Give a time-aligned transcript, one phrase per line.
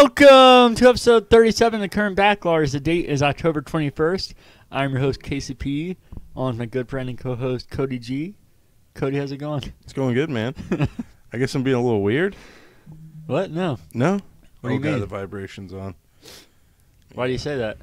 [0.00, 2.68] Welcome to episode 37 of the current backlog.
[2.68, 4.32] The date is October 21st.
[4.70, 5.96] I'm your host, KCP,
[6.36, 8.36] on with my good friend and co host, Cody G.
[8.94, 9.72] Cody, how's it going?
[9.82, 10.54] It's going good, man.
[11.32, 12.36] I guess I'm being a little weird.
[13.26, 13.50] What?
[13.50, 13.80] No.
[13.92, 14.20] No?
[14.60, 15.00] What do oh you god, mean?
[15.00, 15.96] the vibration's on.
[17.14, 17.78] Why do you say that?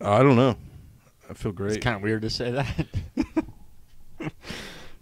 [0.00, 0.56] I don't know.
[1.30, 1.76] I feel great.
[1.76, 2.86] It's kind of weird to say that.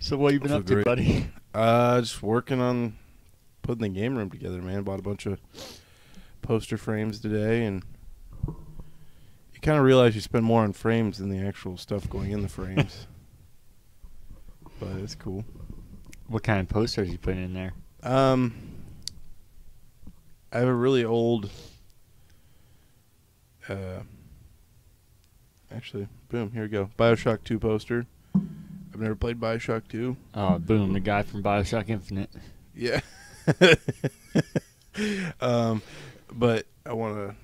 [0.00, 0.84] so, what you been up feel to, great.
[0.84, 1.30] buddy?
[1.54, 2.98] Uh, just working on
[3.70, 4.82] putting the game room together, man.
[4.82, 5.38] Bought a bunch of
[6.42, 7.84] poster frames today, and
[8.48, 12.42] you kind of realize you spend more on frames than the actual stuff going in
[12.42, 13.06] the frames.
[14.80, 15.44] but it's cool.
[16.26, 17.72] What kind of posters you putting in there?
[18.02, 18.54] Um,
[20.52, 21.48] I have a really old.
[23.68, 24.00] Uh,
[25.72, 26.90] actually, boom, here we go.
[26.98, 28.06] Bioshock 2 poster.
[28.34, 30.16] I've never played Bioshock 2.
[30.34, 32.30] Oh, boom, the guy from Bioshock Infinite.
[32.74, 33.00] Yeah.
[35.40, 35.82] um,
[36.32, 37.34] but I want to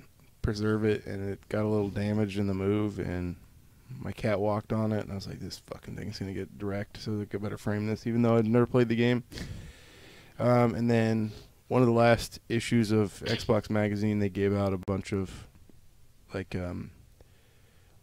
[0.41, 3.35] preserve it, and it got a little damaged in the move, and
[3.99, 7.01] my cat walked on it, and I was like, this fucking thing's to get direct,
[7.01, 9.23] so I better frame this, even though I'd never played the game.
[10.39, 11.31] Um, and then
[11.67, 15.47] one of the last issues of Xbox Magazine, they gave out a bunch of,
[16.33, 16.91] like, um,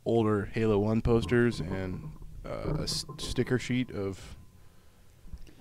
[0.04, 2.10] older Halo 1 posters and
[2.44, 4.36] uh, a s- sticker sheet of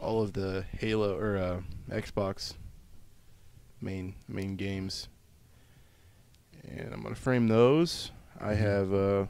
[0.03, 2.53] all of the Halo or uh, Xbox
[3.81, 5.07] main main games,
[6.67, 8.11] and I'm gonna frame those.
[8.39, 9.25] I have uh,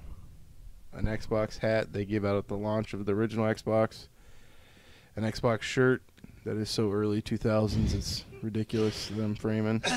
[0.94, 4.08] an Xbox hat they gave out at the launch of the original Xbox,
[5.16, 6.02] an Xbox shirt
[6.46, 9.84] that is so early 2000s it's ridiculous that I'm framing.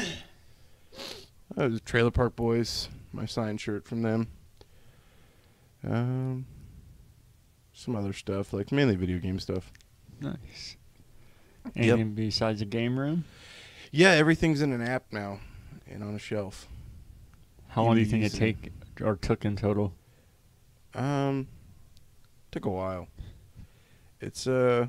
[1.56, 4.27] Uh, the Trailer Park Boys, my signed shirt from them.
[5.84, 6.44] Um,
[7.72, 9.70] some other stuff like mainly video game stuff.
[10.21, 10.77] Nice.
[11.66, 11.72] Yep.
[11.77, 13.25] Anything besides the game room?
[13.91, 15.41] Yeah, everything's in an app now
[15.91, 16.66] and on a shelf.
[17.69, 18.38] How long do you think it Easy.
[18.38, 18.72] take
[19.03, 19.93] or took in total?
[20.94, 21.49] Um,
[22.50, 23.09] took a while.
[24.21, 24.88] It's uh,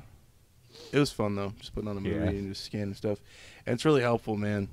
[0.92, 2.30] it was fun though, just putting on the movie Yeah.
[2.30, 3.18] and just scanning stuff,
[3.66, 4.68] and it's really helpful, man,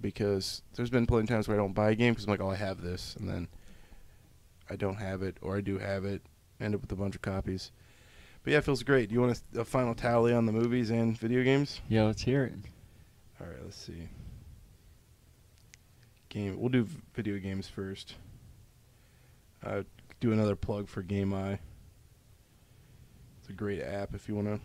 [0.00, 2.40] because there's been plenty of times where I don't buy a game because I'm like,
[2.40, 3.46] oh, I have this, and then
[4.68, 6.22] I don't have it, or I do have it,
[6.60, 7.70] end up with a bunch of copies.
[8.42, 9.08] But yeah, it feels great.
[9.08, 11.80] Do you want a, a final tally on the movies and video games?
[11.88, 12.54] Yeah, let's hear it.
[13.40, 14.08] All right, let's see.
[16.30, 16.58] Game.
[16.58, 18.14] We'll do video games first.
[19.64, 19.82] Uh,
[20.20, 21.58] do another plug for Game Eye.
[23.40, 24.60] It's a great app if you want to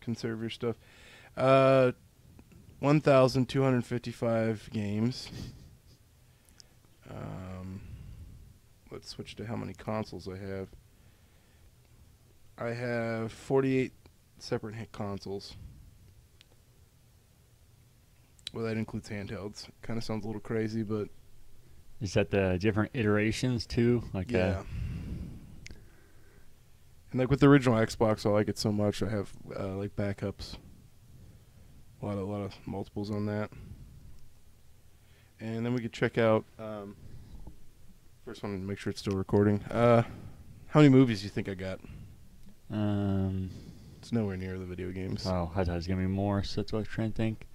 [0.00, 0.76] conserve your stuff.
[1.36, 1.92] Uh,
[2.78, 5.28] one thousand two hundred fifty-five games.
[7.10, 7.82] Um,
[8.90, 10.68] let's switch to how many consoles I have.
[12.62, 13.92] I have forty-eight
[14.38, 15.56] separate hit consoles.
[18.54, 19.66] Well, that includes handhelds.
[19.80, 21.08] Kind of sounds a little crazy, but
[22.00, 24.04] Is that the different iterations too?
[24.12, 24.60] Like yeah.
[24.60, 24.62] uh,
[27.10, 29.02] And like with the original Xbox, I like it so much.
[29.02, 30.56] I have uh, like backups.
[32.02, 33.50] A lot of a lot of multiples on that.
[35.40, 36.44] And then we could check out.
[36.58, 36.94] Um,
[38.24, 39.62] first one, make sure it's still recording.
[39.64, 40.02] Uh,
[40.68, 41.80] how many movies do you think I got?
[42.72, 43.50] Um.
[43.98, 45.24] It's nowhere near the video games.
[45.28, 46.42] Oh, I thought it was gonna be more.
[46.42, 47.46] So that's what I was trying to think.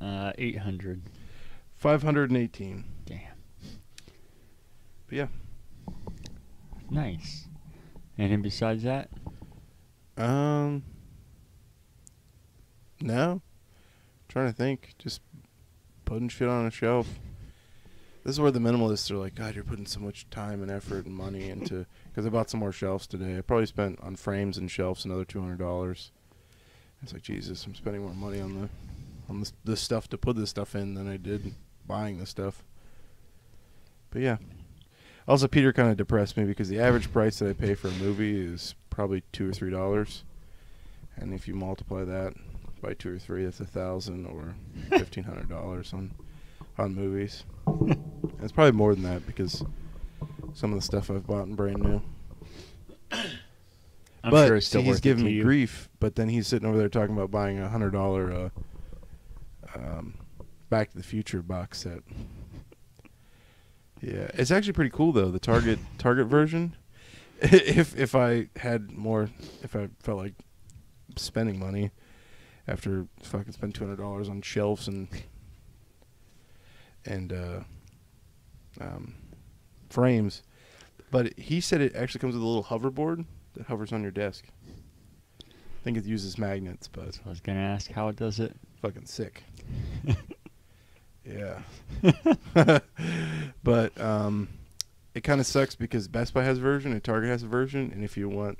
[0.00, 1.02] Uh, eight hundred.
[1.76, 2.84] Five hundred and eighteen.
[3.04, 3.20] Damn.
[5.06, 5.26] But yeah.
[6.90, 7.46] Nice.
[8.18, 9.10] Anything besides that?
[10.16, 10.82] Um.
[13.00, 13.42] No.
[14.28, 14.94] trying to think.
[14.98, 15.20] Just
[16.04, 17.20] putting shit on a shelf.
[18.24, 21.06] This is where the minimalists are like, God, you're putting so much time and effort
[21.06, 21.86] and money into.
[22.20, 23.38] Because I bought some more shelves today.
[23.38, 26.10] I probably spent on frames and shelves another two hundred dollars.
[27.02, 28.68] It's like Jesus, I'm spending more money on the
[29.30, 31.54] on this this stuff to put this stuff in than I did
[31.86, 32.62] buying the stuff.
[34.10, 34.36] But yeah.
[35.26, 37.92] Also, Peter kind of depressed me because the average price that I pay for a
[37.92, 40.24] movie is probably two or three dollars,
[41.16, 42.34] and if you multiply that
[42.82, 44.56] by two or three, that's a thousand or
[44.90, 46.12] fifteen hundred dollars on
[46.76, 47.44] on movies.
[47.66, 49.64] And it's probably more than that because
[50.54, 52.02] some of the stuff I've bought in brand new.
[54.22, 55.42] I'm but sure it's still see, he's giving me you.
[55.42, 55.88] grief.
[55.98, 58.48] But then he's sitting over there talking about buying a hundred dollar uh,
[59.74, 60.14] um,
[60.68, 62.00] Back to the Future box set.
[64.00, 65.30] Yeah, it's actually pretty cool though.
[65.30, 66.76] The Target Target version.
[67.40, 69.30] if if I had more,
[69.62, 70.34] if I felt like
[71.16, 71.90] spending money
[72.68, 75.08] after fucking spend two hundred dollars on shelves and
[77.06, 77.60] and uh,
[78.80, 79.14] um,
[79.90, 80.42] frames,
[81.10, 84.44] but he said it actually comes with a little hoverboard that hovers on your desk.
[85.42, 88.54] I think it uses magnets, but I was gonna ask how it does it.
[88.80, 89.42] fucking sick.
[91.24, 91.60] Yeah.
[93.62, 94.48] but um,
[95.14, 97.90] it kind of sucks because Best Buy has a version and Target has a version,
[97.92, 98.58] and if you want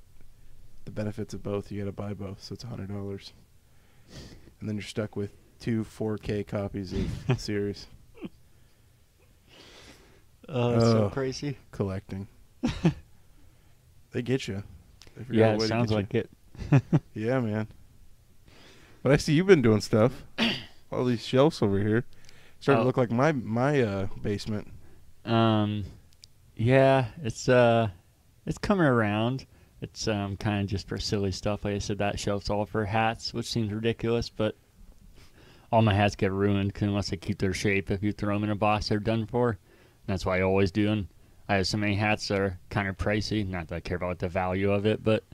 [0.84, 2.42] the benefits of both, you got to buy both.
[2.42, 3.32] So it's hundred dollars,
[4.60, 7.86] and then you're stuck with two 4K copies of the series
[10.52, 11.10] Oh, that's so Oh.
[11.10, 11.56] crazy.
[11.70, 12.26] collecting.
[14.12, 14.62] they get you.
[15.16, 16.30] They figure Yeah, out a it way to sounds get like it.
[17.14, 17.68] Yeah, man.
[19.02, 20.24] But I see you've been doing stuff.
[20.92, 22.04] All these shelves over here
[22.58, 22.82] starting Oh.
[22.82, 24.68] to look like my my uh, basement.
[25.24, 25.84] Um,
[26.56, 27.88] yeah, it's uh,
[28.46, 29.46] it's coming around.
[29.80, 31.64] It's um kind of just for silly stuff.
[31.64, 34.56] Like I said, that shelf's all for hats, which seems ridiculous, but
[35.72, 37.90] all my hats get ruined 'cause unless they keep their shape.
[37.90, 39.56] If you throw them in a box, they're done for.
[40.10, 40.90] That's why I always do.
[40.90, 41.08] And
[41.48, 43.46] I have so many hats that are kind of pricey.
[43.46, 45.24] Not that I care about the value of it, but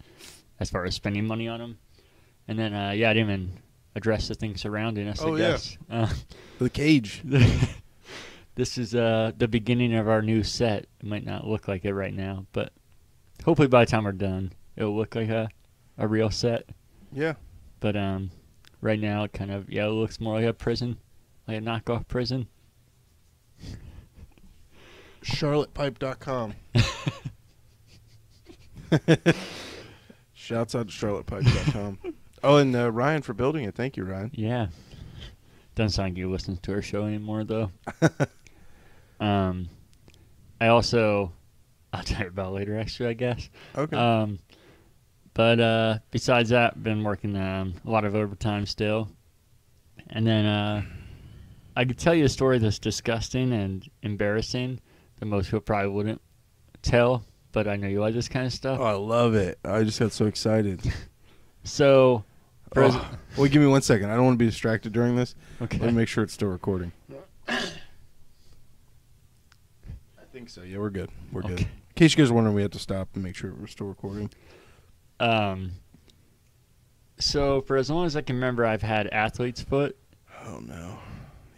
[0.60, 1.78] as far as spending money on them.
[2.48, 3.52] And then uh, yeah, I didn't even
[3.94, 5.20] address the thing surrounding us.
[5.22, 5.50] Oh, I yeah.
[5.52, 5.78] guess.
[5.90, 6.08] Uh,
[6.58, 7.22] The cage.
[8.54, 10.86] this is uh, the beginning of our new set.
[11.00, 12.72] It might not look like it right now, but
[13.44, 15.50] hopefully by the time we're done, it'll look like a,
[15.98, 16.70] a real set.
[17.12, 17.34] Yeah.
[17.80, 18.30] But um,
[18.80, 20.96] right now, it kind of yeah, it looks more like a prison,
[21.46, 22.48] like a knockoff prison.
[25.26, 26.54] charlottepipe.com.
[30.34, 31.98] Shouts out to charlottepipe.com.
[32.44, 33.74] oh, and uh, Ryan for building it.
[33.74, 34.30] Thank you, Ryan.
[34.32, 34.68] Yeah,
[35.74, 37.70] doesn't sound like you listen to our show anymore though.
[39.20, 39.68] um,
[40.60, 41.32] I also
[41.92, 42.78] I'll tell you about later.
[42.78, 43.48] Actually, I guess.
[43.76, 43.96] Okay.
[43.96, 44.38] Um,
[45.34, 49.08] but uh, besides that, been working um, a lot of overtime still,
[50.10, 50.82] and then uh,
[51.74, 54.80] I could tell you a story that's disgusting and embarrassing
[55.18, 56.20] that most people probably wouldn't
[56.82, 57.24] tell.
[57.52, 58.78] But I know you like this kind of stuff.
[58.80, 59.58] oh, I love it.
[59.64, 60.80] I just got so excited.
[61.64, 62.22] So,
[62.72, 64.08] for as- Oh, wait, give me one second.
[64.10, 65.34] I don't want to be distracted during this.
[65.60, 66.92] okay, Let me make sure it's still recording.
[67.48, 67.58] I
[70.32, 70.62] think so.
[70.62, 71.10] Yeah, we're good.
[71.32, 71.60] We're good.
[71.62, 73.86] In case you guys are wondering, we had to stop and make sure we're still
[73.88, 74.30] recording.
[75.18, 75.72] um,
[77.18, 79.96] so for as long as I can remember, I've had athlete's foot.
[80.44, 80.98] Oh no.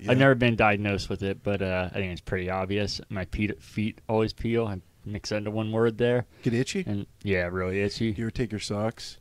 [0.00, 0.12] Yeah.
[0.12, 3.00] I've never been diagnosed with it, but uh, I think it's pretty obvious.
[3.08, 4.66] My feet, feet always peel.
[4.66, 6.26] I mix that into one word there.
[6.42, 6.84] get itchy.
[6.86, 8.12] And yeah, really itchy.
[8.12, 9.18] Do you ever take your socks,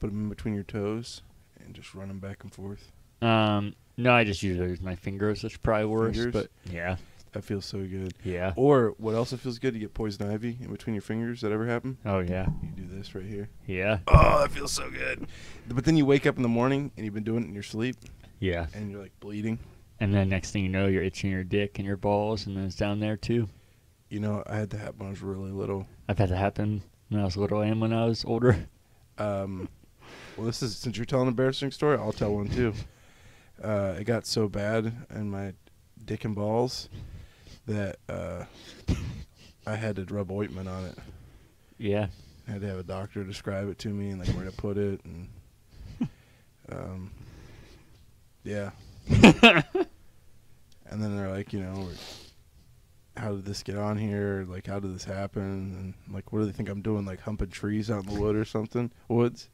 [0.00, 1.22] put them in between your toes,
[1.64, 2.90] and just run them back and forth?
[3.20, 5.42] Um, no, I just usually use my fingers.
[5.42, 6.14] That's probably worse.
[6.16, 6.32] Fingers?
[6.32, 6.96] But yeah,
[7.32, 8.14] That feels so good.
[8.24, 8.52] yeah.
[8.56, 9.74] Or what also feels good?
[9.74, 11.40] You get poison ivy in between your fingers.
[11.42, 11.98] That ever happen?
[12.04, 13.48] Oh yeah, You do this right here.
[13.66, 15.26] yeah, Oh, that feels so good.
[15.68, 17.62] But then you wake up in the morning and you've been doing it in your
[17.62, 17.96] sleep,
[18.40, 18.66] yeah.
[18.74, 19.58] and you're like bleeding.
[20.00, 22.64] And then next thing you know, you're itching your dick and your balls, and then
[22.64, 23.48] it's down there too.
[24.08, 25.86] You know, I had that happen when I was really little.
[26.08, 28.68] I've had that happen when I was little and when I was older.
[29.18, 29.68] Um,
[30.36, 32.74] well, this is since you're telling an embarrassing story, I'll tell one too.
[33.62, 35.54] Uh, it got so bad in my
[36.04, 36.88] dick and balls
[37.66, 38.44] that uh,
[39.66, 40.98] I had to rub ointment on it.
[41.78, 42.08] Yeah,
[42.48, 44.76] I had to have a doctor describe it to me and like where to put
[44.76, 45.28] it and
[46.72, 47.12] um,
[48.42, 48.70] yeah.
[49.10, 51.88] and then they're like, you know,
[53.16, 54.44] how did this get on here?
[54.48, 55.42] Like, how did this happen?
[55.42, 57.04] And like, what do they think I'm doing?
[57.04, 58.90] Like humping trees out in the wood or something?
[59.08, 59.48] Woods.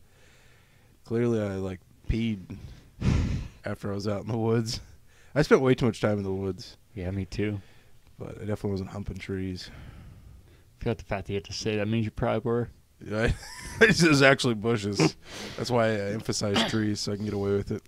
[1.04, 2.56] Clearly, I like peed
[3.64, 4.80] after I was out in the woods.
[5.34, 7.60] I spent way too much time in the woods, yeah, me too.
[8.18, 9.70] but I definitely wasn't humping trees.
[10.78, 12.68] Forgot the fact that you had to say that means you probably were.
[13.04, 13.32] Yeah,
[13.78, 15.16] this is actually bushes.
[15.56, 17.82] That's why I emphasize trees so I can get away with it.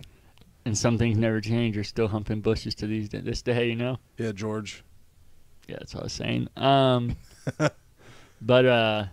[0.65, 1.75] And some things never change.
[1.75, 3.99] You're still humping bushes to these this day, you know.
[4.17, 4.85] Yeah, George.
[5.69, 6.49] Yeah, that's what I was saying.
[6.57, 7.17] Um,
[8.41, 9.05] but uh,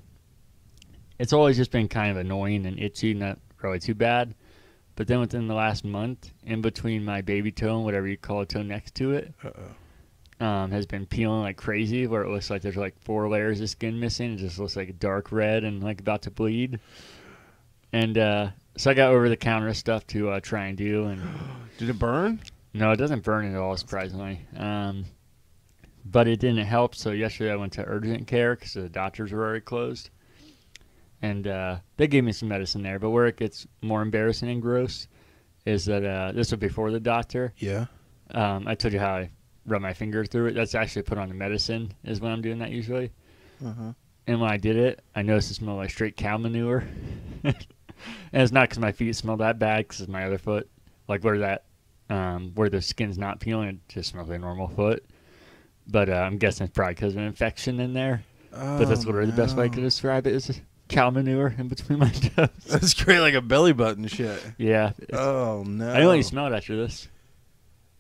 [1.18, 4.36] it's always just been kind of annoying and itchy, not really too bad.
[4.96, 8.42] But then within the last month, in between my baby toe and whatever you call
[8.42, 9.34] a toe next to it,
[10.42, 13.70] um, has been peeling like crazy, where it looks like there's like four layers of
[13.70, 14.34] skin missing.
[14.34, 16.80] It just looks like dark red and like about to bleed.
[17.94, 21.22] And uh, so I got over the counter stuff to uh, try and do, and
[21.78, 22.40] Did it burn?
[22.74, 24.40] no, it doesn't burn at all, surprisingly.
[24.56, 25.04] Um,
[26.06, 26.96] but it didn't help.
[26.96, 30.12] So yesterday I went to urgent care because the doctors were already closed,
[31.22, 33.00] and uh, they gave me some medicine there.
[33.00, 35.10] But where it gets more embarrassing and gross
[35.66, 37.54] is that uh, this was before the doctor.
[37.58, 37.86] Yeah.
[38.32, 39.30] Um, I told you how I
[39.66, 40.54] rub my finger through it.
[40.54, 41.94] That's actually put on the medicine.
[42.06, 43.12] Is when I'm doing that usually.
[43.64, 43.94] Uh huh.
[44.26, 46.86] And when I did it, I noticed it smelled like straight cow manure.
[48.34, 50.70] and it's not because my feet smell that bad, because my other foot.
[51.08, 51.64] Like where that,
[52.10, 55.04] um, where the skin's not peeling, it just smells like a normal foot.
[55.88, 58.24] But uh, I'm guessing it's probably because of an infection in there.
[58.52, 61.98] but that's literally the best way to could describe it is cow manure in between
[62.00, 62.50] my toes.
[62.68, 64.40] That's great, like a belly button shit.
[64.58, 64.92] yeah.
[65.14, 65.88] Oh no.
[65.92, 67.08] I only smell it after this.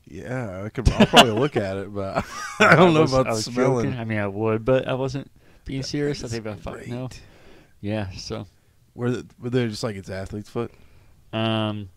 [0.06, 0.90] Yeah, I could.
[0.92, 2.26] I'll probably look at it, but
[2.60, 3.86] I don't know was- about I smelling.
[3.92, 4.00] joking.
[4.00, 5.30] I mean, I would, but I wasn't
[5.66, 6.24] being serious.
[6.24, 7.10] I think about fuck no.
[7.82, 8.10] Yeah.
[8.12, 8.48] So,
[9.00, 10.74] Were they, just like it's athlete's foot?
[11.32, 11.88] um,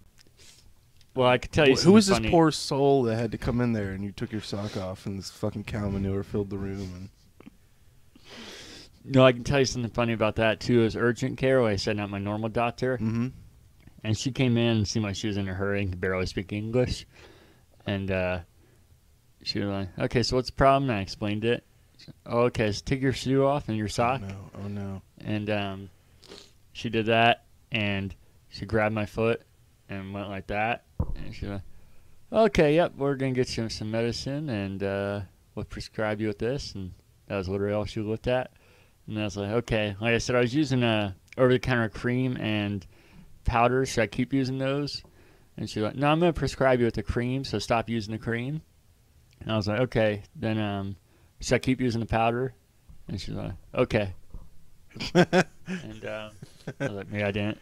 [1.16, 1.74] well, I could tell you.
[1.74, 2.30] Wh- Who was this funny.
[2.30, 5.18] poor soul that had to come in there and you took your sock off and
[5.18, 7.10] this fucking cow manure filled the room?
[7.44, 7.50] And...
[9.04, 10.84] No, I can tell you something funny about that too.
[10.84, 11.60] Is urgent care.
[11.60, 13.26] where I said not my normal doctor, And mm-hmm.
[14.04, 16.26] and she came in and seemed like she was in a hurry and could barely
[16.26, 17.04] speak English,
[17.84, 18.38] and uh,
[19.42, 21.64] she was like, "Okay, so what's the problem?" And I explained it.
[21.98, 24.22] Said, oh, okay, so take your shoe off and your sock.
[24.24, 24.36] Oh sock.
[24.36, 24.60] no!
[24.64, 25.02] Oh no!
[25.18, 25.90] And um,
[26.72, 28.14] she did that, and
[28.48, 29.42] she grabbed my foot
[29.88, 30.84] and went like that.
[31.16, 31.62] And she went,
[32.32, 35.20] "Okay, yep, we're gonna get you some medicine, and uh,
[35.54, 36.92] we'll prescribe you with this." And
[37.26, 38.52] that was literally all she looked at.
[39.06, 42.86] And I was like, "Okay." Like I said, I was using a over-the-counter cream and
[43.44, 43.86] powder.
[43.86, 45.02] Should I keep using those?
[45.56, 48.18] And she like, "No, I'm gonna prescribe you with the cream, so stop using the
[48.18, 48.62] cream."
[49.40, 50.96] And I was like, "Okay, then um,
[51.40, 52.54] should I keep using the powder?"
[53.08, 54.14] And she's like, "Okay."
[55.66, 56.30] And um,
[56.80, 57.58] I was like, maybe I didn't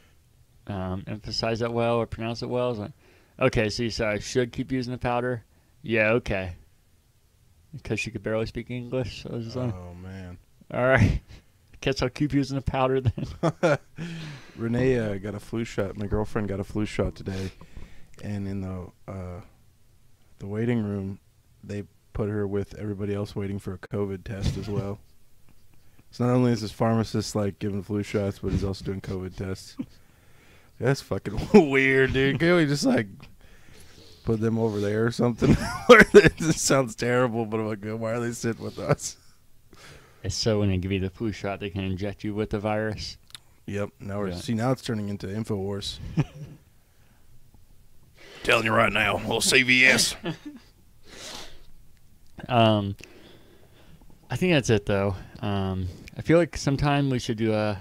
[0.67, 2.67] um, emphasize that well or pronounce it well.
[2.67, 2.93] I was like,
[3.39, 5.45] okay, so you said I should keep using the powder?
[5.83, 6.57] Yeah, okay.
[7.75, 9.23] Because she could barely speak English.
[9.23, 10.39] So I was just like, oh man!
[10.73, 11.21] all right.
[11.81, 13.79] Guess I'll keep using the powder then.
[14.57, 15.97] Renee uh, got a flu shot.
[15.97, 17.51] My girlfriend got a flu shot today,
[18.23, 19.41] and in the uh,
[20.41, 21.19] the waiting room,
[21.65, 24.99] they put her with everybody else waiting for a COVID test as well.
[26.11, 29.37] So not only is this pharmacist like giving flu shots, but he's also doing COVID
[29.37, 29.77] tests.
[30.81, 31.39] That's fucking
[31.71, 32.39] weird, dude.
[32.41, 33.07] Can we just like
[34.25, 35.57] put them over there or something?
[36.13, 39.17] this sounds terrible, but I'm like, why are they sitting with us?
[40.23, 42.59] It's so when they give you the flu shot, they can inject you with the
[42.59, 43.17] virus.
[43.67, 43.91] Yep.
[44.01, 44.35] Now we're Yeah.
[44.37, 45.99] see now it's turning into Infowars.
[48.43, 50.17] Telling you right now, little CVS.
[52.49, 52.97] Um,
[54.31, 55.15] I think that's it though.
[55.41, 55.89] Um,
[56.21, 57.79] I feel like sometime we should do a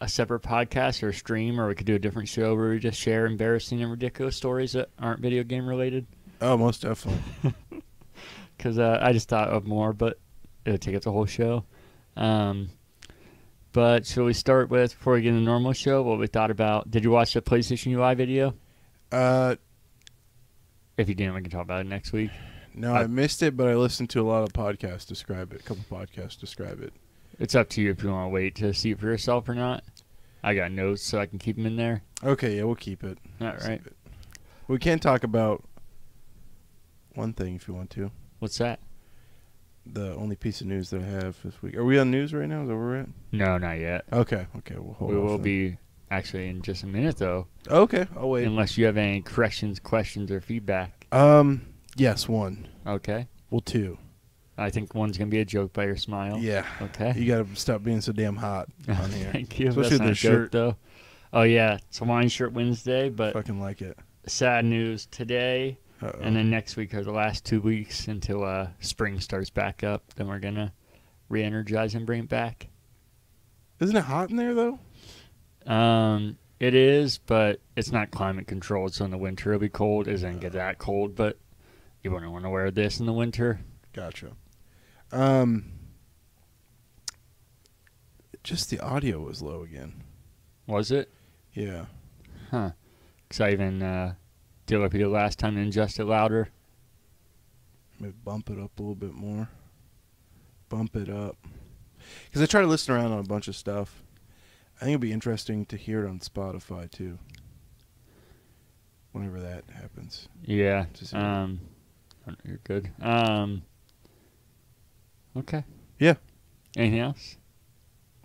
[0.00, 2.78] a separate podcast or a stream, or we could do a different show where we
[2.78, 6.06] just share embarrassing and ridiculous stories that aren't video game related.
[6.40, 7.20] oh, most definitely.
[8.56, 10.20] Because uh, I just thought of more, but
[10.64, 11.64] it would take up the whole show.
[12.16, 12.68] Um,
[13.72, 16.00] but shall we start with before we get into the normal show?
[16.04, 16.88] What we thought about?
[16.92, 18.54] Did you watch the PlayStation UI video?
[19.10, 19.56] Uh,
[20.96, 22.30] If you didn't, we can talk about it next week.
[22.72, 25.58] no, I- I missed it, but I listened to a lot of podcasts describe it.
[25.60, 26.92] A couple podcasts describe it.
[27.38, 29.54] It's up to you if you want to wait to see it for yourself or
[29.54, 29.82] not.
[30.42, 32.02] I got notes so I can keep them in there.
[32.22, 33.18] Okay, yeah, we'll keep it.
[33.40, 33.60] All right.
[33.62, 33.96] Save it.
[34.68, 35.64] We can talk about
[37.14, 38.10] one thing if you want to.
[38.38, 38.80] What's that?
[39.86, 41.76] The only piece of news that I have this week.
[41.76, 42.62] Are we on news right now?
[42.62, 43.08] Is that where we're at?
[43.32, 44.04] No, not yet.
[44.12, 45.76] Okay, okay, we'll hold we will be
[46.10, 48.46] actually in just a minute though, Okay, I'll wait.
[48.46, 51.06] unless you have any corrections, questions, or feedback.
[51.12, 52.68] Um, yes, one.
[52.86, 53.28] Okay.
[53.50, 53.98] Well, two.
[54.56, 56.38] I think one's gonna be a joke by your smile.
[56.38, 56.64] Yeah.
[56.80, 57.12] Okay.
[57.16, 59.30] You gotta stop being so damn hot on here.
[59.32, 59.68] Thank you.
[59.70, 60.52] Especially That's the a joke, shirt.
[60.52, 60.76] though.
[61.32, 63.98] Oh yeah, it's Hawaiian Shirt Wednesday, but Fucking like it.
[64.26, 66.20] sad news today, Uh-oh.
[66.20, 70.14] and then next week are the last two weeks until uh, spring starts back up.
[70.14, 70.72] Then we're gonna
[71.28, 72.68] re-energize and bring it back.
[73.80, 74.78] Isn't it hot in there though?
[75.66, 78.94] Um, it is, but it's not climate controlled.
[78.94, 80.06] So in the winter it'll be cold.
[80.06, 81.38] It doesn't get that cold, but
[82.02, 83.60] you wouldn't want to wear this in the winter.
[83.92, 84.32] Gotcha.
[85.14, 85.66] Um,
[88.42, 90.02] just the audio was low again.
[90.66, 91.08] Was it?
[91.52, 91.86] Yeah.
[92.50, 92.70] Huh.
[93.30, 94.14] Cause I even uh,
[94.66, 96.48] did like we did last time and adjust it louder.
[98.00, 99.48] Maybe bump it up a little bit more.
[100.68, 101.36] Bump it up.
[102.24, 104.02] Because I try to listen around on a bunch of stuff.
[104.76, 107.20] I think it'd be interesting to hear it on Spotify too.
[109.12, 110.28] Whenever that happens.
[110.42, 110.86] Yeah.
[111.12, 111.60] Um,
[112.44, 112.90] you're good.
[113.00, 113.62] Um.
[115.36, 115.64] Okay.
[115.98, 116.14] Yeah.
[116.76, 117.36] Anything else?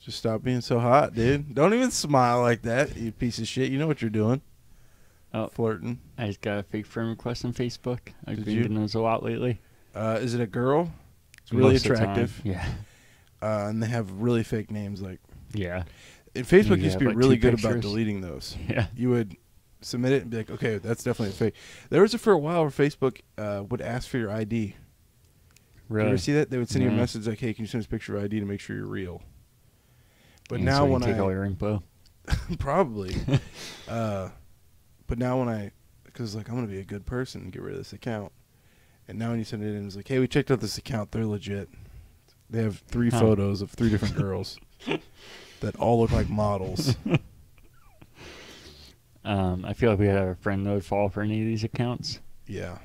[0.01, 1.53] Just stop being so hot, dude.
[1.53, 3.69] Don't even smile like that, you piece of shit.
[3.71, 4.41] You know what you're doing.
[5.33, 5.47] Oh.
[5.47, 5.99] Flirting.
[6.17, 7.99] I just got a fake friend request on Facebook.
[8.25, 9.59] I've Did been getting those a lot lately.
[9.93, 10.91] Uh, is it a girl?
[11.41, 12.03] It's really Most of the time.
[12.11, 12.41] attractive.
[12.43, 12.65] Yeah.
[13.41, 15.01] Uh, and they have really fake names.
[15.01, 15.21] Like,
[15.53, 15.83] Yeah.
[16.35, 18.57] and Facebook You used to be like, really good about deleting those.
[18.67, 18.87] Yeah.
[18.97, 19.37] You would
[19.79, 21.53] submit it and be like, okay, that's definitely a fake.
[21.89, 24.75] There was a for a while where Facebook uh, would ask for your ID.
[25.89, 26.49] You ever see that?
[26.49, 28.23] They would send you a message like, hey, can you send us a picture of
[28.23, 29.21] ID to make sure you're real?
[30.47, 31.83] But And now so you when take I all your info.
[32.59, 33.15] probably,
[33.87, 34.29] uh,
[35.07, 35.71] but now when I,
[36.05, 38.31] because like I'm gonna be a good person and get rid of this account,
[39.07, 41.11] and now when you send it in, it's like, hey, we checked out this account,
[41.11, 41.69] they're legit.
[42.51, 43.19] They have three Huh.
[43.19, 44.59] photos of three different girls
[45.61, 46.95] that all look like models.
[49.25, 51.63] Um, I feel like we had a friend that would fall for any of these
[51.63, 52.19] accounts.
[52.47, 52.79] Yeah,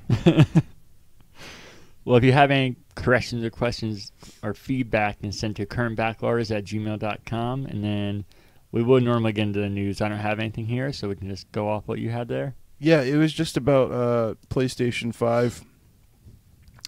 [2.03, 4.11] Well, if you have any corrections or questions
[4.41, 7.65] or feedback, then send to currentbackloggers at gmail.com.
[7.65, 8.25] And then
[8.71, 10.01] we would normally get into the news.
[10.01, 12.55] I don't have anything here, so we can just go off what you had there.
[12.79, 15.63] Yeah, it was just about uh, PlayStation Five.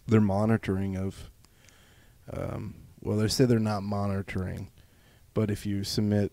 [0.06, 1.30] Their monitoring of,
[2.32, 4.70] um, well, they say they're not monitoring,
[5.34, 6.32] but if you submit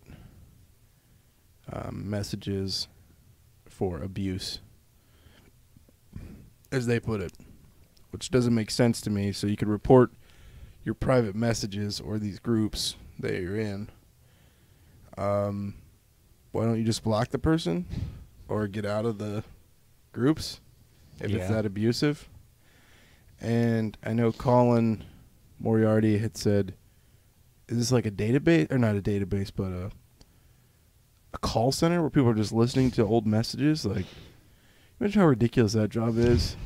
[1.72, 2.88] um, messages
[3.68, 4.60] for abuse,
[6.70, 7.32] as they put it,
[8.14, 9.32] which doesn't make sense to me.
[9.32, 10.12] So you could report
[10.84, 13.88] your private messages or these groups that you're in.
[15.18, 15.74] Um,
[16.52, 17.86] why don't you just block the person
[18.48, 19.42] or get out of the
[20.12, 20.60] groups
[21.18, 21.38] if Yeah.
[21.38, 22.28] it's that abusive?
[23.40, 25.02] And I know Colin
[25.58, 26.74] Moriarty had said,
[27.66, 29.90] "Is this like a database or not a database, but a
[31.32, 33.84] a call center where people are just listening to old messages?
[33.84, 34.06] Like,
[35.00, 36.56] imagine how ridiculous that job is."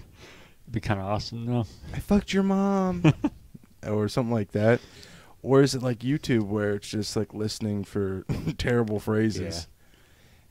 [0.68, 1.64] It'd be kind of awesome, though.
[1.94, 3.02] I fucked your mom,
[3.86, 4.80] or something like that.
[5.42, 8.24] Or is it like YouTube where it's just like listening for
[8.58, 9.66] terrible phrases?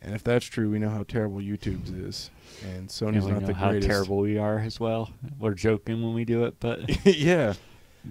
[0.02, 2.32] And if that's true, we know how terrible YouTube's is,
[2.64, 3.90] and And Sony's we not know the how greatest.
[3.90, 5.12] terrible we are as well.
[5.40, 7.54] We're joking when we do it, but yeah,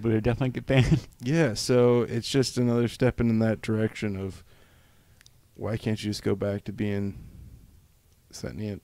[0.01, 1.09] we would definitely get banned.
[1.23, 1.55] yeah.
[1.55, 4.45] So it's just another step in that direction of
[5.55, 7.19] why can't you just go back to being
[8.31, 8.83] sentient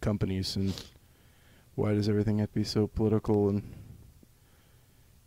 [0.00, 0.74] companies and
[1.76, 3.62] why does everything have to be so political and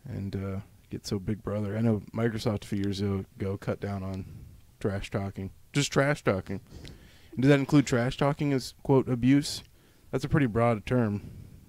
[0.05, 1.77] and uh, get so big brother?
[1.77, 4.25] I know Microsoft a few years ago cut down on
[4.79, 6.59] trash talking, just trash talking.
[7.39, 9.63] Does that include trash talking as quote abuse?
[10.11, 11.21] That's a pretty broad term.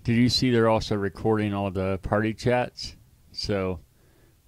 [0.02, 2.96] Did you see they're also recording all the party chats?
[3.32, 3.80] So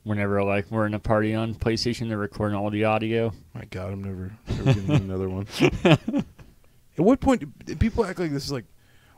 [0.03, 3.33] whenever like we're in a party on PlayStation, they're recording all the audio.
[3.55, 5.47] My God, I'm never, never getting another one.
[5.85, 8.65] At what point do people act like this is like,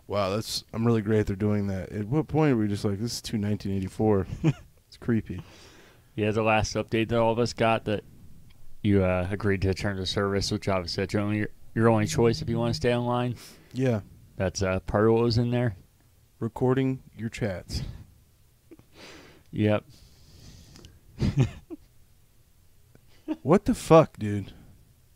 [0.06, 1.90] wow, that's I'm really great they're doing that.
[1.92, 4.26] At what point are we just like, this is too 1984?
[4.88, 5.42] it's creepy.
[6.14, 8.04] Yeah, the last update that all of us got that
[8.82, 12.40] you uh, agreed to turn to service, which obviously that's your only your only choice
[12.42, 13.34] if you want to stay online.
[13.72, 14.00] Yeah,
[14.36, 15.74] That's uh, part of what was in there.
[16.38, 17.82] recording your chats.
[19.56, 19.84] Yep.
[23.42, 24.52] What the fuck, dude?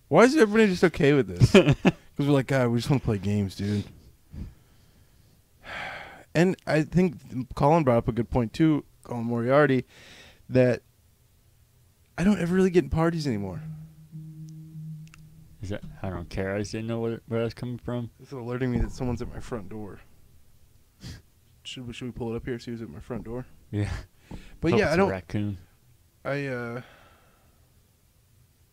[0.09, 1.53] Why is everybody just okay with this?
[1.53, 1.77] Because
[2.19, 3.85] we're like, God, we just want to play games, dude.
[6.35, 9.85] And I think Colin brought up a good point too, Colin Moriarty,
[10.49, 10.83] that
[12.17, 13.63] I don't ever really get in parties anymore.
[15.63, 16.55] Is that I don't care.
[16.55, 18.11] I just didn't know where, where was coming from.
[18.23, 20.01] It's alerting me that someone's at my front door.
[21.65, 22.59] Should we should we pull it up here?
[22.59, 23.47] See who's at my front door.
[23.71, 23.91] Yeah.
[24.61, 25.09] But Hope yeah, I don't.
[25.09, 25.57] Raccoon.
[26.23, 26.83] I uh.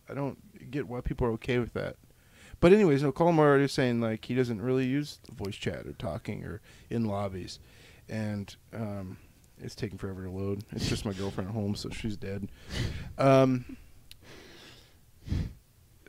[0.08, 1.96] I don't get why people are okay with that.
[2.60, 5.92] But anyways, no, Colin Moriarty is saying like he doesn't really use voice chat or
[5.92, 7.58] talking or in lobbies,
[8.08, 9.18] and um,
[9.60, 10.64] it's taking forever to load.
[10.72, 12.48] It's just my girlfriend at home, so she's dead.
[13.18, 13.76] Um.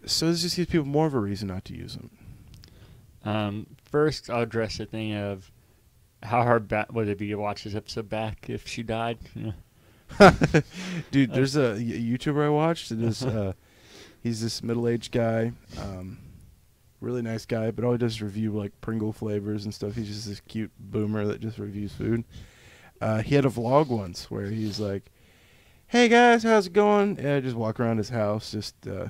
[0.05, 2.11] So this just gives people more of a reason not to use them.
[3.25, 5.51] Um, first, I'll address the thing of
[6.23, 9.17] how hard ba- would it be to watch this episode back if she died?
[11.11, 12.91] Dude, there's a YouTuber I watched.
[12.91, 13.53] It is, uh,
[14.23, 16.17] he's this middle-aged guy, um,
[16.99, 19.95] really nice guy, but all he does is review like Pringle flavors and stuff.
[19.95, 22.23] He's just this cute boomer that just reviews food.
[22.99, 25.11] Uh, he had a vlog once where he's like,
[25.87, 29.07] "Hey guys, how's it going?" And I just walk around his house, just uh,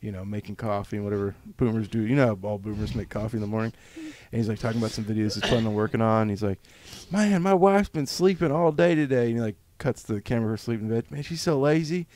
[0.00, 2.02] you know, making coffee and whatever boomers do.
[2.02, 3.72] You know, how all boomers make coffee in the morning.
[3.96, 6.28] And he's like talking about some videos he's planning on working on.
[6.28, 6.60] He's like,
[7.10, 10.62] "Man, my wife's been sleeping all day today." And he like cuts the camera for
[10.62, 11.10] sleeping bed.
[11.10, 12.06] Man, she's so lazy.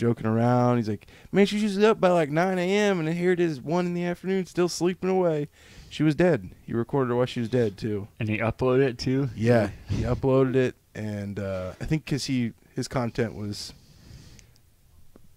[0.00, 0.78] Joking around.
[0.78, 3.00] He's like, "Man, she's usually up by like 9 a.m.
[3.00, 5.48] and here it is, one in the afternoon, still sleeping away."
[5.90, 6.50] She was dead.
[6.64, 8.08] He recorded her while she was dead too.
[8.18, 9.28] And he uploaded it too.
[9.36, 13.74] Yeah, he uploaded it, and uh, I think because he his content was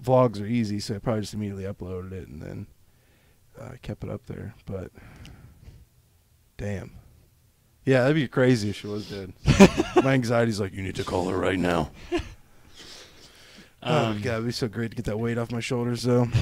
[0.02, 2.68] vlogs are easy, so I probably just immediately uploaded it and then
[3.60, 4.54] uh, kept it up there.
[4.66, 4.92] But
[6.58, 6.92] damn,
[7.86, 9.34] yeah, that'd be crazy if she was dead.
[10.04, 11.92] My anxiety's like, you need to call her right now.
[13.86, 16.26] oh Um, god, it'd be so great to get that weight off my shoulders, though.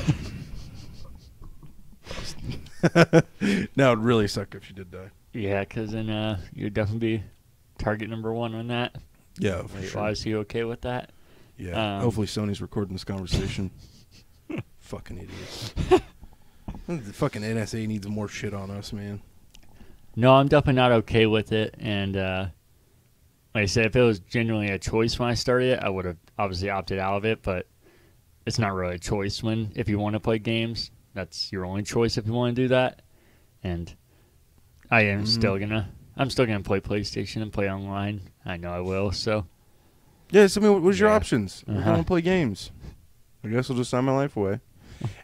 [3.76, 5.10] now it'd really suck if she did die.
[5.34, 7.24] Yeah, because then uh, you'd definitely be
[7.78, 8.96] target number one on that.
[9.38, 10.02] Yeah, for Wait, sure.
[10.02, 11.12] Why is he okay with that?
[11.58, 11.98] Yeah.
[11.98, 13.72] Um, Hopefully Sony's recording this conversation.
[14.80, 15.74] fucking idiots.
[16.88, 19.22] the fucking NSA needs more shit on us, man.
[20.16, 21.76] No, I'm definitely not okay with it.
[21.80, 22.48] And uh,
[23.54, 26.06] like I said, if it was genuinely a choice when I started it, I would
[26.06, 27.42] have obviously opted out of it.
[27.44, 27.68] But
[28.46, 31.84] it's not really a choice when if you want to play games, that's your only
[31.84, 33.02] choice if you want to do that.
[33.64, 33.94] And
[34.90, 35.28] I am Mhm.
[35.28, 35.90] still gonna.
[36.18, 38.22] I'm still gonna play PlayStation and play online.
[38.46, 39.12] I know I will.
[39.12, 39.46] So
[40.34, 41.16] Yeah, so I mean, what was your Yeah.
[41.16, 41.64] options?
[41.68, 41.92] We're Uh-huh.
[41.92, 42.72] gonna play games.
[43.44, 44.62] I guess I'll just sign my life away.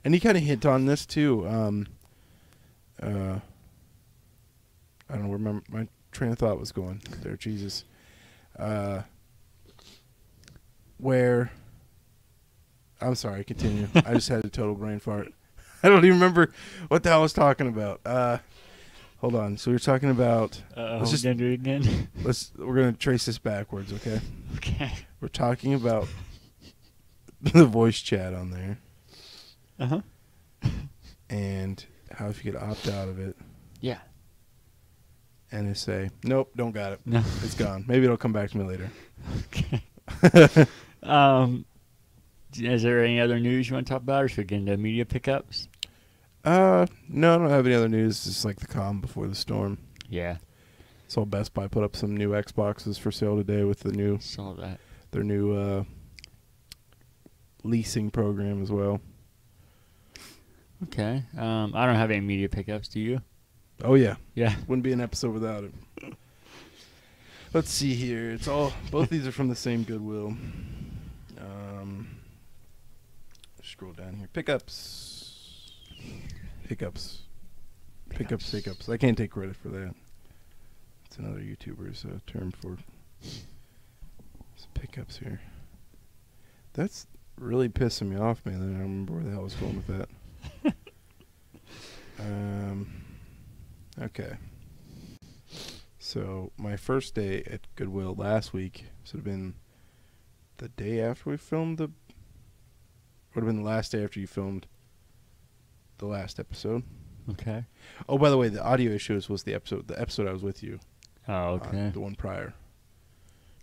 [0.04, 1.48] And he kind of hit on this too.
[1.48, 1.88] Um,
[3.02, 3.40] uh,
[5.10, 7.38] I don't remember my train of thought was going there.
[7.38, 7.86] Jesus,
[8.60, 9.02] uh,
[10.98, 11.52] where?
[13.00, 13.44] I'm sorry.
[13.44, 13.88] Continue.
[13.96, 15.32] I just had a total brain fart.
[15.84, 16.52] I don't even remember
[16.88, 18.02] what the hell I was talking about.
[18.06, 18.40] Uh,
[19.20, 19.58] hold on.
[19.58, 20.62] So we were talking about.
[20.76, 22.10] uh, Let's just just- gonna do it again.
[22.24, 22.52] Let's.
[22.58, 23.94] We're gonna trace this backwards.
[23.94, 24.20] Okay.
[24.56, 24.92] okay.
[25.22, 26.08] We're talking about
[27.42, 28.80] the voice chat on there
[29.80, 29.86] Uh
[30.64, 30.70] huh.
[31.30, 33.36] and how if you could opt out of it
[33.80, 34.00] Yeah.
[35.52, 37.00] And they say, nope, don't got it.
[37.06, 37.20] No.
[37.44, 37.86] It's gone.
[37.88, 38.90] Maybe it'll come back to me later.
[39.48, 40.68] Okay.
[41.04, 41.66] um,
[42.56, 44.78] is there any other news you want to talk about, or should we get into
[44.78, 45.68] media pickups?
[46.44, 48.26] Uh, no, I don't have any other news.
[48.26, 49.78] It's like the calm before the storm.
[50.10, 50.38] Yeah,
[51.08, 54.54] Saw Best Buy put up some new Xboxes for sale today with the new saw
[54.54, 54.80] that.
[55.12, 55.84] their new uh,
[57.64, 59.02] leasing program as well.
[60.84, 61.24] Okay.
[61.38, 62.88] Um, I don't have any media pickups.
[62.88, 63.22] Do you?
[63.84, 64.56] Oh yeah, Yeah.
[64.68, 65.74] wouldn't be an episode without it.
[67.54, 68.32] Let's see here.
[68.32, 70.36] It's all both these are from the same Goodwill.
[71.40, 72.08] Um,
[73.64, 74.28] scroll down here.
[74.34, 75.72] Pickups.
[76.68, 77.20] Pickups.
[78.10, 78.52] Pickups.
[78.52, 78.90] Pickups.
[78.90, 79.94] I can't take credit for that.
[81.06, 82.78] It's another YouTuber's uh, term for
[83.22, 85.40] some pickups here.
[86.74, 87.08] That's
[87.40, 88.56] really pissing me off, man.
[88.56, 90.08] I don't remember where the hell I was going with
[90.64, 90.74] that.
[92.20, 92.88] um.
[94.02, 94.38] Okay.
[96.00, 99.56] So my first day at Goodwill last week should have been
[100.58, 101.92] the day after we filmed the.
[103.34, 104.68] Would have been the last day after you filmed
[105.98, 106.84] the last episode.
[107.32, 107.66] Okay.
[108.08, 109.88] Oh, by the way, the audio issues was the episode.
[109.88, 110.80] The episode I was with you.
[111.28, 111.90] Oh, uh, okay.
[111.94, 112.54] the one prior,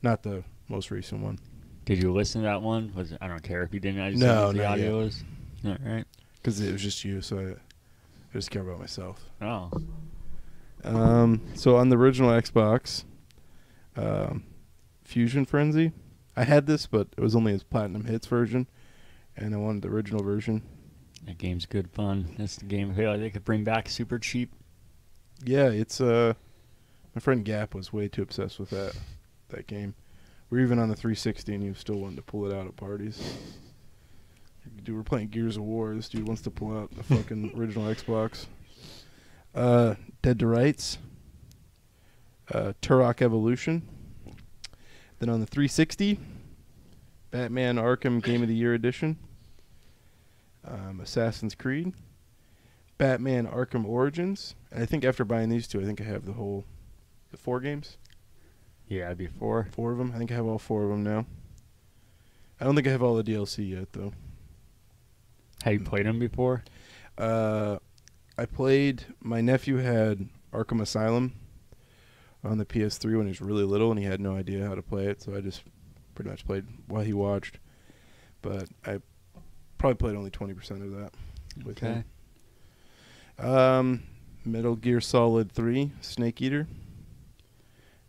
[0.02, 1.38] not the most recent one.
[1.86, 2.92] Did you listen to that one?
[2.94, 4.00] Was it, I don't care if you didn't.
[4.00, 5.24] I just no, the audio is.
[5.64, 6.04] All right.
[6.34, 9.24] Because it was just you, so I, I just care about myself.
[9.40, 9.70] Oh.
[10.84, 13.04] Um, so on the original Xbox,
[13.96, 14.44] um,
[15.04, 15.92] Fusion Frenzy,
[16.36, 18.68] I had this, but it was only his Platinum Hits version,
[19.36, 20.62] and I wanted the original version.
[21.26, 22.34] That game's good fun.
[22.38, 24.52] That's the game they could bring back super cheap.
[25.42, 26.34] Yeah, it's uh,
[27.14, 28.94] my friend Gap was way too obsessed with that
[29.48, 29.94] that game.
[30.50, 32.76] We're even on the 360, and he was still wanting to pull it out at
[32.76, 33.20] parties.
[34.82, 35.94] Dude, we're playing Gears of War.
[35.94, 38.46] This dude wants to pull out the fucking original Xbox.
[39.54, 40.98] Uh, Dead to Rights.
[42.52, 43.88] Uh, Turok Evolution.
[45.18, 46.18] Then on the 360,
[47.30, 49.16] Batman Arkham Game of the Year Edition.
[50.66, 51.92] Um, Assassin's Creed.
[52.98, 54.54] Batman Arkham Origins.
[54.70, 56.64] And I think after buying these two, I think I have the whole,
[57.30, 57.96] the four games,
[58.88, 59.68] Yeah, before.
[59.72, 60.12] four of them.
[60.14, 61.26] I think I have all four of them now.
[62.60, 64.12] I don't think I have all the DLC yet though.
[65.64, 66.62] Have you played them before?
[67.18, 67.78] Uh,
[68.36, 69.04] I played.
[69.20, 71.34] My nephew had Arkham Asylum
[72.42, 74.82] on the PS3 when he was really little, and he had no idea how to
[74.82, 75.22] play it.
[75.22, 75.62] So I just
[76.14, 77.58] pretty much played while he watched.
[78.42, 78.98] But I
[79.78, 81.12] probably played only twenty percent of that
[81.64, 82.04] with Okay.
[83.38, 83.46] him.
[83.48, 84.02] Um,
[84.44, 86.66] Metal Gear Solid Three, Snake Eater,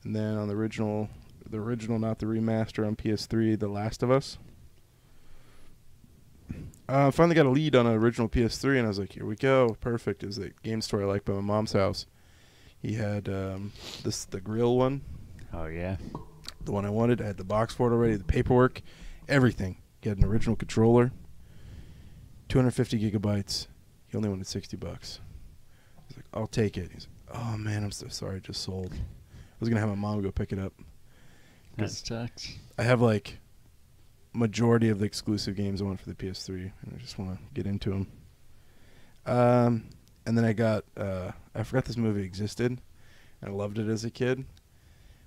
[0.04, 1.10] and then on the original,
[1.50, 4.38] the original, not the remaster on PS3, The Last of Us.
[6.88, 9.36] Uh, finally got a lead on an original PS3, and I was like, "Here we
[9.36, 12.06] go, perfect." Is the game store I like by my mom's house.
[12.78, 13.71] He had um,
[14.04, 15.02] this the grill one,
[15.52, 15.98] Oh yeah.
[16.63, 17.21] the one I wanted.
[17.21, 18.82] I had the box for it already, the paperwork,
[19.28, 19.78] everything.
[20.02, 21.12] He had an original controller,
[22.50, 23.67] 250 gigabytes.
[24.08, 25.19] He only wanted 60 bucks.
[25.98, 28.62] I was like, "I'll take it." He's like, "Oh man, I'm so sorry, I just
[28.62, 30.74] sold." I was gonna have my mom go pick it up.
[31.78, 32.54] That sucks.
[32.78, 33.39] I have like
[34.36, 37.43] majority of the exclusive games I want for the PS3, and I just want to
[37.54, 38.08] get into them.
[39.26, 39.89] Um,
[40.26, 42.71] and then I got uh, I forgot this movie existed,
[43.41, 44.45] and I loved it as a kid.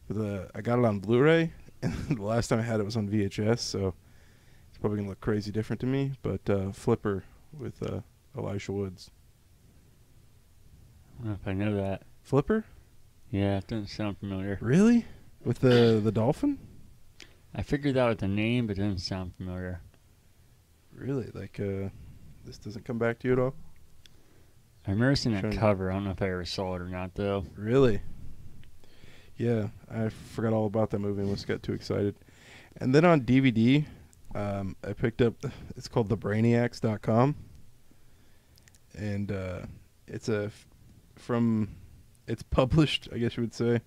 [0.06, 2.96] But the I got it on Blu-ray, and the last time I had it was
[2.96, 3.94] on VHS, so
[4.68, 6.12] it's probably gonna look crazy different to me.
[6.22, 7.24] But uh, Flipper
[7.58, 8.00] with uh,
[8.36, 9.10] Elijah Woods.
[11.20, 12.02] I don't know if I know that.
[12.22, 12.64] Flipper,
[13.30, 14.58] Yeah, it doesn't sound familiar.
[14.60, 15.06] really?
[15.44, 16.58] With the the dolphin?
[17.54, 19.80] I figured out with the name, but it doesn't sound familiar.
[20.94, 21.30] Really?
[21.32, 21.88] Like uh,
[22.44, 23.54] this doesn't come back to you at all?
[24.86, 25.90] I remember seeing that cover.
[25.90, 27.44] I don't know if I ever saw it or not, though.
[27.56, 28.00] Really?
[29.36, 32.14] Yeah, I forgot all about that movie and just got too excited.
[32.78, 33.84] And then on DVD,
[34.34, 35.34] um, I picked up.
[35.76, 37.36] It's called thebrainiacs.com,
[38.96, 39.60] and uh,
[40.08, 40.66] it's a f-
[41.14, 41.68] from
[42.26, 43.80] it's published, I guess you would say.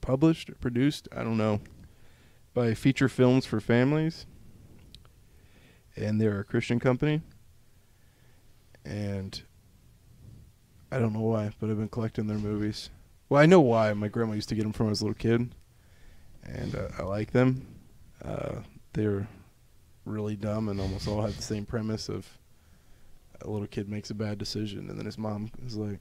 [0.00, 1.60] Published or produced, I don't know,
[2.58, 4.26] by Feature Films for Families.
[5.94, 7.22] And they're a Christian company.
[8.84, 9.40] And
[10.90, 12.90] I don't know why, but I've been collecting their movies.
[13.28, 13.92] Well, I know why.
[13.92, 15.54] My grandma used to get them from when I was a little kid.
[16.42, 17.64] And uh, I like them.
[18.24, 18.56] Uh,
[18.92, 19.28] they're
[20.04, 22.26] really dumb and almost all have the same premise of
[23.40, 26.00] a little kid makes a bad decision and then his mom is like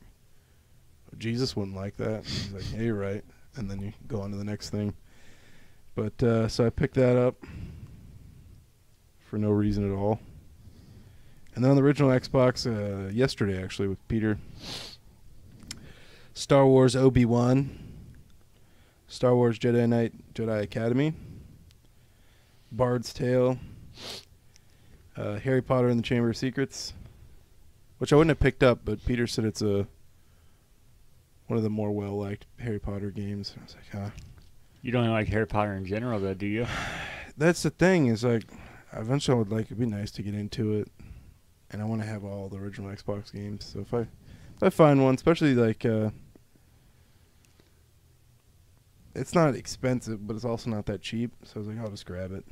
[1.17, 3.23] jesus wouldn't like that and he's like yeah you're right
[3.57, 4.93] and then you go on to the next thing
[5.97, 7.43] but uh, so i picked that up
[9.19, 10.19] for no reason at all
[11.55, 14.37] and then on the original xbox uh, yesterday actually with peter
[16.33, 17.77] star wars obi-wan
[19.07, 21.13] star wars jedi knight jedi academy
[22.71, 23.57] bard's tale
[25.17, 26.93] uh, harry potter and the chamber of secrets
[27.97, 29.87] which I wouldn't have picked up, but Peter said it's a
[31.47, 33.55] one of the more well liked Harry Potter games.
[33.57, 34.09] I was like, huh.
[34.81, 36.67] You don't like Harry Potter in general, though, do you?
[37.37, 38.43] That's the thing is like,
[38.93, 40.89] eventually I would like it'd be nice to get into it,
[41.71, 43.65] and I want to have all the original Xbox games.
[43.65, 46.09] So if I if I find one, especially like, uh,
[49.13, 51.31] it's not expensive, but it's also not that cheap.
[51.43, 52.45] So I was like, I'll just grab it.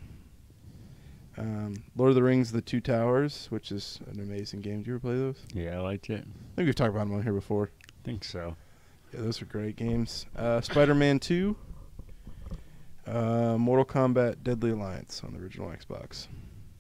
[1.37, 4.83] Um, Lord of the Rings: The Two Towers, which is an amazing game.
[4.83, 5.39] Do you ever play those?
[5.53, 6.23] Yeah, I liked it.
[6.23, 7.71] I think we've talked about them on here before.
[7.89, 8.55] I think so.
[9.13, 10.25] Yeah, those are great games.
[10.35, 11.55] Uh, Spider-Man 2,
[13.07, 16.27] uh, Mortal Kombat: Deadly Alliance on the original Xbox.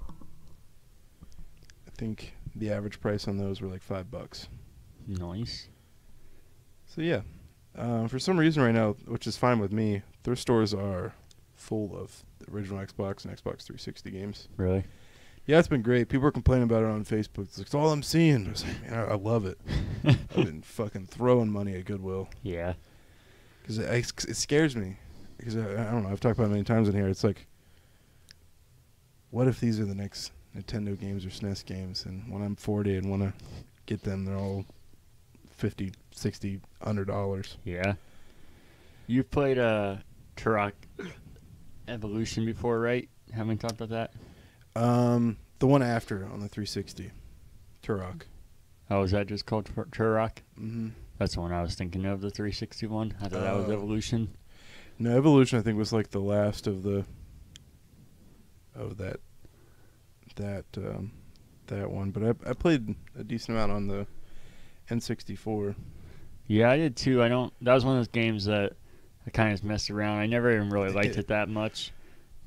[0.09, 4.47] I think the average price on those were like five bucks.
[5.07, 5.69] Nice.
[6.85, 7.21] So yeah,
[7.77, 11.13] uh, for some reason right now, which is fine with me, their stores are
[11.55, 14.47] full of the original Xbox and Xbox 360 games.
[14.57, 14.83] Really?
[15.45, 16.09] Yeah, it's been great.
[16.09, 17.43] People are complaining about it on Facebook.
[17.43, 18.47] It's, like, it's all I'm seeing.
[18.47, 19.59] I was like, man, I, I love it.
[20.05, 22.73] I've been fucking throwing money at Goodwill yeah.
[23.61, 24.97] because it, it scares me.
[25.37, 26.09] Because I, I don't know.
[26.09, 27.07] I've talked about it many times in here.
[27.07, 27.45] It's like,
[29.31, 32.97] what if these are the next Nintendo games or SNES games, and when I'm 40
[32.97, 33.33] and want to
[33.85, 34.65] get them, they're all
[35.57, 37.57] 50, 60, 100 dollars.
[37.63, 37.93] Yeah.
[39.07, 39.97] You've played uh,
[40.37, 40.71] Turok
[41.87, 43.07] Evolution before, right?
[43.31, 44.81] Haven't we talked about that?
[44.81, 47.11] Um, the one after on the 360,
[47.83, 48.23] Turok.
[48.89, 50.37] Oh, is that just called Tur- Turok?
[50.59, 50.89] Mm-hmm.
[51.19, 53.15] That's the one I was thinking of, the 361.
[53.19, 53.71] I thought that was Oh.
[53.73, 54.35] Evolution.
[54.97, 57.05] No, Evolution I think was like the last of the
[58.75, 59.19] of that
[60.35, 61.11] that um,
[61.67, 62.11] that one.
[62.11, 64.07] But I I played a decent amount on the
[64.89, 65.75] N64.
[66.47, 67.23] Yeah, I did too.
[67.23, 67.53] I don't.
[67.61, 68.73] That was one of those games that
[69.25, 70.19] I kind of just messed around.
[70.19, 71.91] I never even really liked it that much.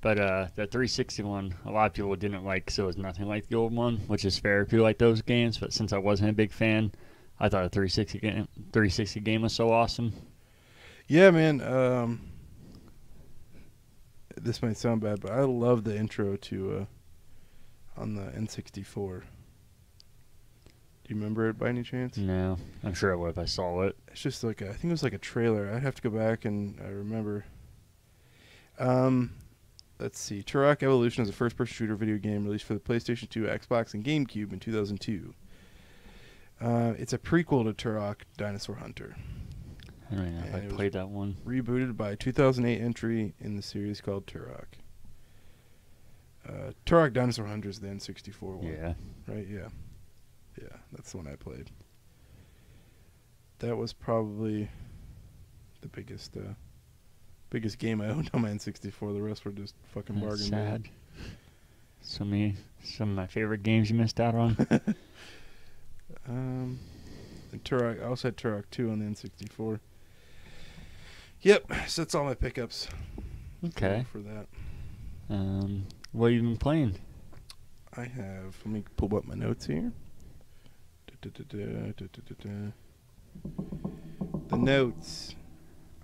[0.01, 3.27] But uh, the 360 one, a lot of people didn't like, so it was nothing
[3.27, 5.59] like the old one, which is fair if you like those games.
[5.59, 6.93] But since I wasn't a big fan,
[7.41, 10.13] I thought the 360 game, 360 game was so awesome.
[11.09, 11.61] Yeah, man.
[11.61, 12.21] Um,
[14.44, 16.77] this might sound bad, but I love the intro to
[17.96, 19.22] uh, on the N64.
[21.05, 22.16] Do you remember it by any chance?
[22.18, 23.96] No, I'm sure I would if I saw it.
[24.09, 25.72] It's just like a, I think it was like a trailer.
[25.72, 27.46] I'd have to go back and I remember.
[28.79, 29.33] Um,
[29.98, 30.42] let's see.
[30.42, 34.05] Turok Evolution is a first-person shooter video game released for the PlayStation 2, Xbox, and
[34.05, 35.35] GameCube in 2002.
[36.61, 39.16] Uh, it's a prequel to Turok Dinosaur Hunter,
[40.11, 41.37] I don't know if I played that one.
[41.44, 44.64] rebooted by 2008 entry in the series called Turok.
[46.49, 48.66] Uh, Turok Dinosaur Hunter is the N64 one.
[48.66, 48.94] Yeah.
[49.27, 49.68] Right, yeah.
[50.61, 51.71] Yeah, that's the one I played.
[53.59, 54.71] That was probably
[55.81, 56.55] the biggest uh
[57.51, 59.14] biggest game I owned on my N64.
[59.14, 60.88] The rest were just fucking That's bargain sad.
[62.01, 64.57] So many, some of my favorite games you missed out on.
[66.27, 66.79] Um
[67.53, 69.81] and Turok I also had Turok 2 on the N64.
[71.42, 72.88] Yep, so that's all my pickups.
[73.68, 74.05] okay.
[74.11, 74.46] For that.
[75.31, 76.98] Um, what have you been playing?
[77.96, 79.92] I have let me pull up my notes here.
[81.07, 82.72] Da-da-da-da, da-da-da-da.
[84.48, 85.35] The notes.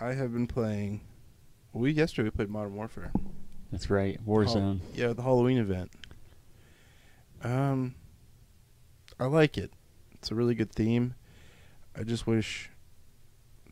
[0.01, 1.01] I have been playing.
[1.73, 3.13] We yesterday we played Modern Warfare.
[3.73, 4.81] That's right, Warzone.
[4.95, 5.91] Yeah, the Halloween event.
[7.43, 7.95] Um,
[9.19, 9.73] I like it.
[10.13, 11.15] It's a really good theme.
[11.97, 12.71] I just wish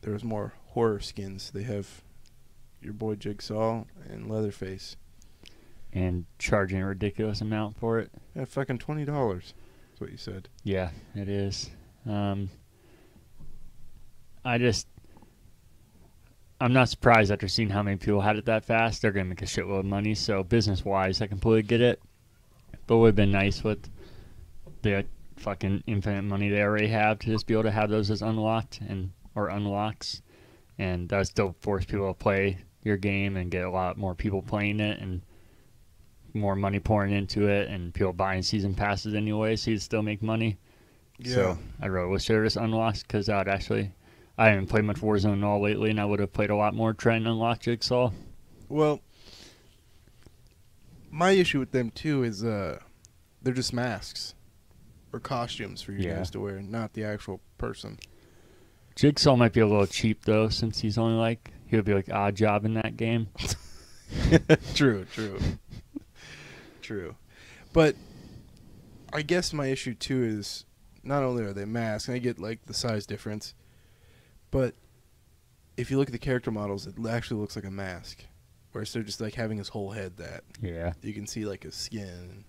[0.02, 1.50] there was more horror skins.
[1.52, 2.02] They have
[2.80, 4.96] your boy Jigsaw and Leatherface.
[5.92, 8.10] and charging a ridiculous amount for it.
[8.34, 9.54] Yeah, fucking twenty dollars.
[9.90, 10.48] That's what you said.
[10.64, 11.70] Yeah, it is.
[12.08, 12.48] Um,
[14.44, 14.88] I just,
[16.60, 19.02] I'm not surprised after seeing how many people had it that fast.
[19.02, 20.14] They're gonna make a shitload of money.
[20.14, 22.00] So business wise, I completely get it.
[22.86, 23.88] But it would have been nice with
[24.82, 25.04] the
[25.36, 28.80] fucking infinite money they already have to just be able to have those as unlocked
[28.88, 30.22] and or unlocks,
[30.78, 34.14] and that would still force people to play your game and get a lot more
[34.14, 35.22] people playing it and
[36.34, 40.22] more money pouring into it and people buying season passes anyway, so you'd still make
[40.22, 40.56] money.
[41.18, 41.34] Yeah.
[41.34, 43.92] So I really wish there was unlocks because I would actually.
[44.38, 46.74] I haven't played much Warzone at all lately, and I would have played a lot
[46.74, 48.10] more trying to unlock Jigsaw.
[48.70, 49.00] Well,
[51.10, 52.78] my issue with them too is uh,
[53.42, 54.34] they're just masks
[55.12, 56.16] or costumes for you Yeah.
[56.16, 57.98] guys to wear, not the actual person.
[58.94, 62.64] Jigsaw might be a little cheap though, since he's only like he'll be like Oddjob
[62.64, 63.28] in that game.
[64.74, 65.38] true, true,
[66.82, 67.16] true.
[67.72, 67.96] But
[69.12, 70.64] I guess my issue too is
[71.02, 73.54] not only are they masks, and I get like the size difference,
[74.50, 74.74] but
[75.76, 78.24] if you look at the character models, it actually looks like a mask.
[78.72, 81.74] Whereas they're just like having his whole head that Yeah, you can see like his
[81.74, 82.44] skin.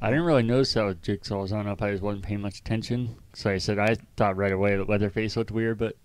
[0.00, 3.16] I didn't really notice that with Jigsaw's on if I just wasn't paying much attention.
[3.34, 5.96] So I said I thought right away that Leatherface looked weird, but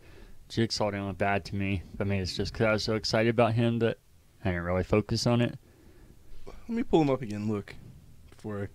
[0.50, 1.84] Jigsaw didn't look bad to me.
[2.00, 3.98] I mean, it's just because I was so excited about him that
[4.44, 5.58] I didn't really focus on it.
[6.46, 7.52] Let me pull him up again.
[7.52, 7.76] Look,
[8.30, 8.68] before I.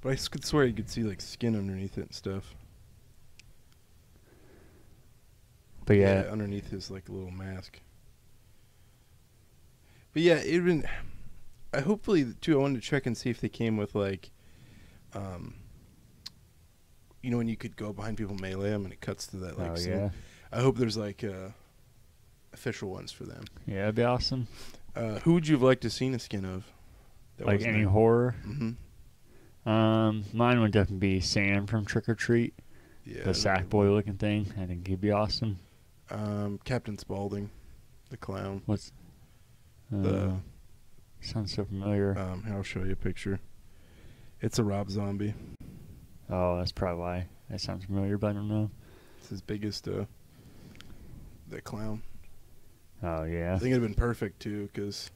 [0.00, 2.54] But I could swear you could see like skin underneath it and stuff.
[5.86, 7.80] But yeah, underneath his like little mask.
[10.12, 10.86] But yeah, it been.
[11.72, 12.58] I hopefully too.
[12.58, 14.30] I wanted to check and see if they came with like,
[15.14, 15.54] um.
[17.22, 19.58] You know when you could go behind people melee them and it cuts to that
[19.58, 19.70] like.
[19.72, 20.10] oh single- yeah,
[20.52, 21.48] I hope there's like uh,
[22.52, 23.44] official ones for them.
[23.66, 24.46] yeah, it'd be awesome.
[24.94, 26.64] Uh, who would you have liked to seen a skin of?
[27.40, 28.34] like any horror.
[28.44, 28.70] hmm
[29.68, 32.54] Um, mine would definitely be Sam from Trick or Treat,
[33.04, 33.24] Yeah.
[33.24, 34.52] the sack boy looking thing.
[34.60, 35.58] I think he'd be awesome.
[36.10, 37.50] Um, Captain Spaulding,
[38.10, 38.62] the clown.
[38.66, 38.92] What's
[39.92, 40.32] uh, The
[41.20, 42.16] sounds so familiar?
[42.18, 43.40] um, I'll show you a picture.
[44.40, 45.34] It's a Rob Zombie.
[46.30, 48.70] oh, that's probably why that sounds familiar, but I don't know.
[49.20, 49.88] It's his biggest.
[49.88, 50.04] Uh,
[51.48, 52.02] the clown.
[53.02, 53.54] Oh yeah.
[53.54, 55.10] I think it'd have been perfect too, because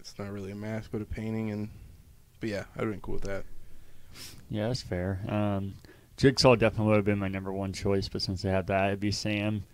[0.00, 1.68] it's not really a mask, but a painting, and
[2.40, 3.44] but yeah, I'd have been cool with that.
[4.50, 5.20] yeah, that's fair.
[5.28, 5.74] Um,
[6.16, 9.00] Jigsaw definitely would have been my number one choice, but since I had that, it'd
[9.00, 9.64] be Sam.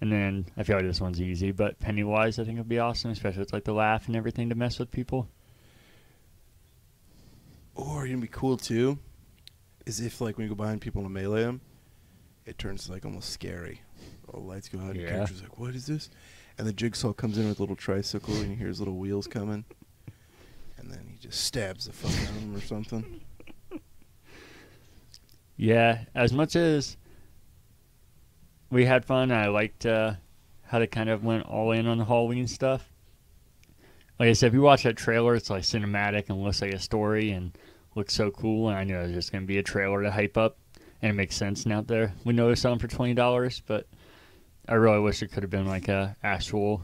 [0.00, 3.10] And then I feel like this one's easy, but Pennywise I think would be awesome,
[3.10, 5.28] especially with like the laugh and everything to mess with people.
[7.74, 8.98] Or it'd be cool too,
[9.86, 11.60] is if like when you go behind people and melee them,
[12.46, 13.82] it turns like almost scary.
[14.28, 15.08] All the lights go out, and the Yeah.
[15.10, 16.08] character's like, "What is this?"
[16.58, 19.26] And the jigsaw comes in with a little tricycle, and you hear his little wheels
[19.26, 19.64] coming,
[20.78, 23.20] and then he just stabs the fuck out of him or something.
[25.56, 26.96] Yeah, as much as
[28.70, 30.14] we had fun, I liked uh,
[30.64, 32.90] how they kind of went all in on the Halloween stuff.
[34.18, 36.78] Like I said, if you watch that trailer, it's like cinematic and looks like a
[36.78, 37.56] story and
[37.94, 38.68] looks so cool.
[38.68, 40.58] And I knew it was just going to be a trailer to hype up,
[41.00, 41.80] and it makes sense now.
[41.80, 43.86] There, we know they're selling for twenty dollars, but
[44.68, 46.82] I really wish it could have been like a actual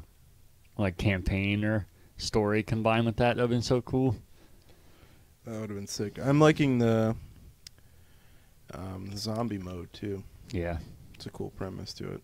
[0.78, 3.36] like campaign or story combined with that.
[3.36, 4.16] That'd have been so cool.
[5.44, 6.18] That would have been sick.
[6.18, 7.14] I'm liking the
[8.72, 10.22] um, the zombie mode too.
[10.50, 10.78] Yeah,
[11.16, 12.22] It's a cool premise to it.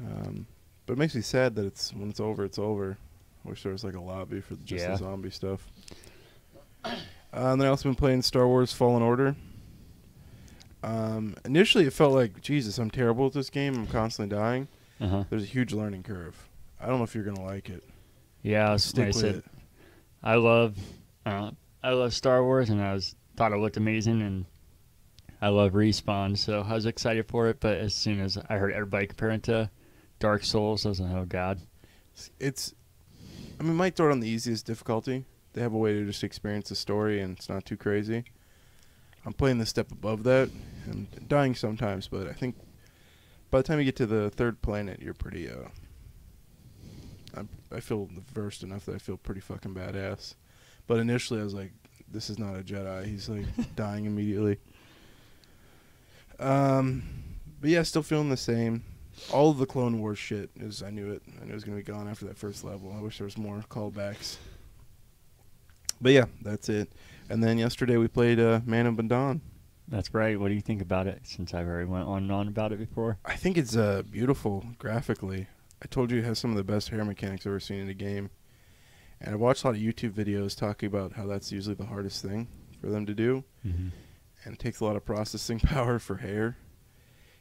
[0.00, 0.46] Um,
[0.86, 2.98] but it makes me sad that it's when it's over, it's over.
[3.44, 4.90] I wish there was like a lobby for just Yeah.
[4.92, 5.66] the zombie stuff.
[6.84, 6.96] Uh,
[7.32, 9.36] and then I also been playing Star Wars Fallen Order.
[10.82, 13.74] Um, initially, it felt like Jesus, I'm terrible at this game.
[13.74, 14.68] I'm constantly dying.
[15.00, 15.24] uh huh.
[15.30, 16.48] There's a huge learning curve.
[16.80, 17.84] I don't know if you're gonna like it.
[18.42, 19.44] Yeah, Stick with said, it.
[20.22, 20.76] I love,
[21.24, 24.44] uh, I love Star Wars, and I was thought it looked amazing, and
[25.42, 27.58] I love Respawn, so I was excited for it.
[27.58, 29.68] But as soon as I heard everybody comparing to
[30.20, 31.60] Dark Souls, I was like, oh god,
[32.38, 32.72] It's,
[33.58, 35.24] I mean, might throw it on the easiest difficulty.
[35.52, 38.22] They have a way to just experience the story, and it's not too crazy.
[39.26, 40.48] I'm playing the step above that,
[40.86, 42.54] and dying sometimes, but I think
[43.50, 45.50] by the time you get to the third planet, you're pretty.
[45.50, 45.68] Uh,
[47.36, 50.34] I I feel versed enough that I feel pretty fucking badass.
[50.86, 51.72] But initially, I was like,
[52.08, 54.58] "This is not a Jedi." He's like dying immediately.
[56.38, 57.02] Um,
[57.60, 58.84] but yeah, still feeling the same.
[59.32, 61.22] All of the Clone Wars shit is I knew it.
[61.40, 62.94] I knew it was gonna be gone after that first level.
[62.96, 64.36] I wish there was more callbacks.
[66.00, 66.92] But yeah, that's it.
[67.28, 69.40] And then yesterday we played uh, Man of Medan.
[69.88, 70.38] that's right.
[70.38, 71.20] What do you think about it?
[71.24, 73.18] Since I've already went on and on about it before.
[73.24, 75.46] I think it's uh, beautiful graphically.
[75.82, 77.88] I told you it has some of the best hair mechanics I've ever seen in
[77.88, 78.30] a game.
[79.20, 82.22] And I watched a lot of YouTube videos talking about how that's usually the hardest
[82.22, 82.48] thing
[82.80, 83.44] for them to do.
[83.64, 83.88] Mm-hmm.
[84.44, 86.56] And it takes a lot of processing power for hair.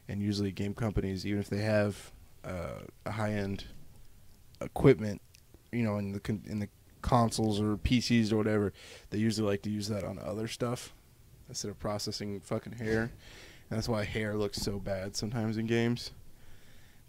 [0.07, 2.11] And usually, game companies, even if they have
[2.43, 3.65] uh, a high end
[4.59, 5.21] equipment,
[5.71, 6.69] you know, in the con- in the
[7.01, 8.73] consoles or PCs or whatever,
[9.09, 10.93] they usually like to use that on other stuff
[11.49, 13.01] instead of processing fucking hair.
[13.69, 16.11] And that's why hair looks so bad sometimes in games.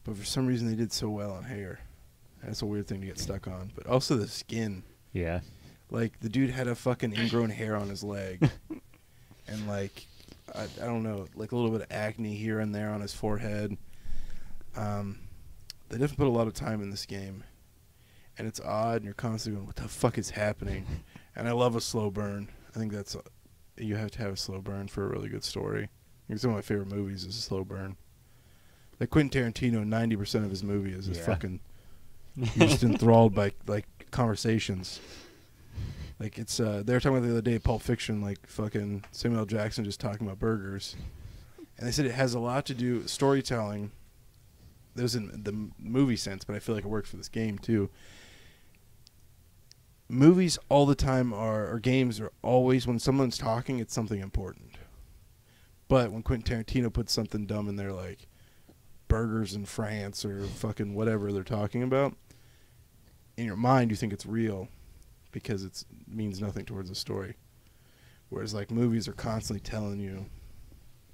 [0.04, 1.80] But for some reason, they did so well on hair.
[2.42, 3.70] That's a weird thing to get stuck on.
[3.74, 4.82] But also the skin.
[5.12, 5.40] Yeah.
[5.90, 8.48] Like the dude had a fucking ingrown hair on his leg,
[9.52, 10.06] and like
[10.54, 13.12] I, I don't know, like a little bit of acne here and there on his
[13.14, 13.76] forehead.
[14.76, 15.18] Um,
[15.88, 17.44] they definitely put a lot of time in this game,
[18.38, 20.86] and it's odd, and you're constantly going, "What the fuck is happening?"
[21.34, 22.50] And I love a slow burn.
[22.74, 23.16] I think that's
[23.78, 25.88] you have to have a slow burn for a really good story.
[26.28, 27.96] It's one of my favorite movies is a slow burn.
[29.00, 31.26] Like Quentin Tarantino, ninety percent of his movie is just Yeah.
[31.26, 31.60] fucking
[32.36, 35.00] you're just enthralled by like conversations.
[36.22, 39.40] Like it's uh they were talking about the other day, Pulp Fiction, like fucking Samuel
[39.40, 39.46] L.
[39.46, 40.94] Jackson just talking about burgers.
[41.76, 43.90] And they said it has a lot to do storytelling.
[44.94, 47.90] There's in the movie sense, but I feel like it works for this game too.
[50.08, 54.76] Movies all the time are or games are always when someone's talking, it's something important.
[55.88, 58.28] But when Quentin Tarantino puts something dumb in there like
[59.08, 62.14] burgers in France or fucking whatever they're talking about,
[63.36, 64.68] in your mind you think it's real
[65.32, 67.34] because it means nothing towards the story.
[68.28, 70.26] Whereas like movies are constantly telling you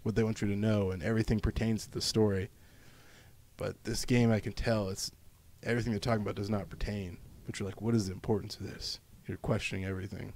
[0.02, 2.50] what they want you to know and everything pertains to the story.
[3.56, 5.10] But this game I can tell it's
[5.62, 7.18] everything they're talking about does not pertain.
[7.46, 9.00] But you're like, what is the importance of this?
[9.26, 10.32] You're questioning everything.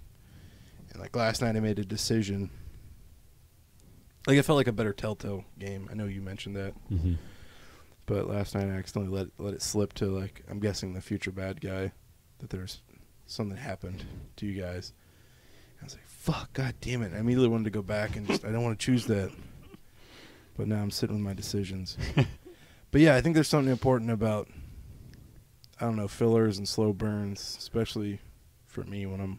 [0.90, 2.50] And like last night I made a decision
[4.26, 5.88] like it felt like a better Telltale game.
[5.90, 6.74] I know you mentioned that.
[6.88, 7.14] hmm
[8.06, 11.32] But last night I accidentally let let it slip to like I'm guessing the future
[11.32, 11.92] bad guy
[12.38, 12.82] that there's
[13.32, 14.04] something happened
[14.36, 14.92] to you guys.
[15.80, 18.44] I was like, "Fuck, god damn it!" I immediately wanted to go back and just
[18.44, 19.30] I don't want to choose that.
[20.56, 21.96] But now I'm sitting with my decisions.
[22.90, 24.48] but yeah, I think there's something important about
[25.80, 28.20] I don't know fillers and slow burns, especially
[28.66, 29.38] for me when I'm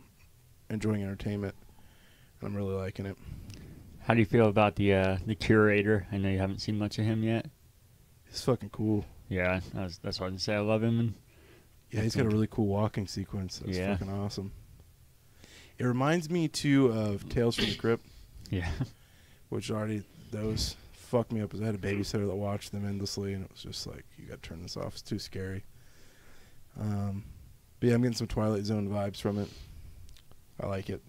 [0.70, 1.56] enjoying entertainment.
[2.39, 3.18] And I'm really liking it.
[4.00, 6.08] How do you feel about the uh, the curator?
[6.12, 7.46] I know you haven't seen much of him yet.
[8.30, 9.06] He's fucking cool.
[9.30, 10.56] Yeah, was, that's what I was gonna say.
[10.56, 11.00] I love him.
[11.00, 11.14] And
[11.94, 13.60] Yeah, he's got a really cool walking sequence.
[13.60, 13.96] That's Yeah.
[13.96, 14.52] fucking awesome.
[15.78, 18.06] It reminds me too of Tales from the Crypt,
[18.50, 18.72] yeah,
[19.50, 21.52] which already those fucked me up.
[21.52, 24.26] 'cause I had a babysitter that watched them endlessly, and it was just like, you
[24.26, 24.94] got to turn this off.
[24.94, 25.64] It's too scary.
[26.80, 27.26] Um,
[27.80, 29.50] but yeah, I'm getting some Twilight Zone vibes from it.
[30.60, 31.02] I like it.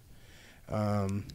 [0.69, 1.25] Um,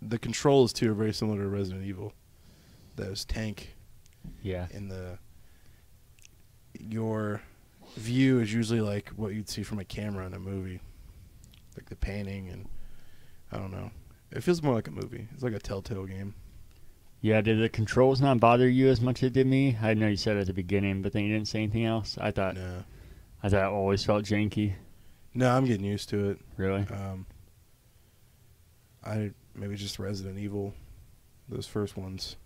[0.00, 2.12] the controls too are very similar to Resident Evil.
[2.96, 3.74] Those tank
[4.42, 5.18] yeah, in the
[6.80, 7.42] your
[7.96, 10.80] view is usually like what you'd see from a camera in a movie,
[11.76, 12.68] like the painting and
[13.50, 13.90] I don't know.
[14.30, 15.28] It feels more like a movie.
[15.34, 16.34] It's like a Telltale game.
[17.20, 17.40] yeah.
[17.42, 19.76] Did the controls not bother you as much as it did me?
[19.82, 22.16] I know you said at the beginning, but then you didn't say anything else.
[22.18, 22.84] I thought No,
[23.42, 24.74] I thought it always felt janky.
[25.34, 26.38] no, I'm getting used to it.
[26.56, 26.86] Really?
[26.90, 27.26] Um,
[29.04, 30.72] I maybe just Resident Evil,
[31.48, 32.36] those first ones.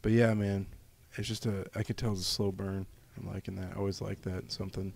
[0.00, 0.66] But yeah, man,
[1.16, 1.66] it's just a.
[1.74, 2.86] I could tell it's a slow burn.
[3.18, 3.72] I'm liking that.
[3.74, 4.92] I always like that something.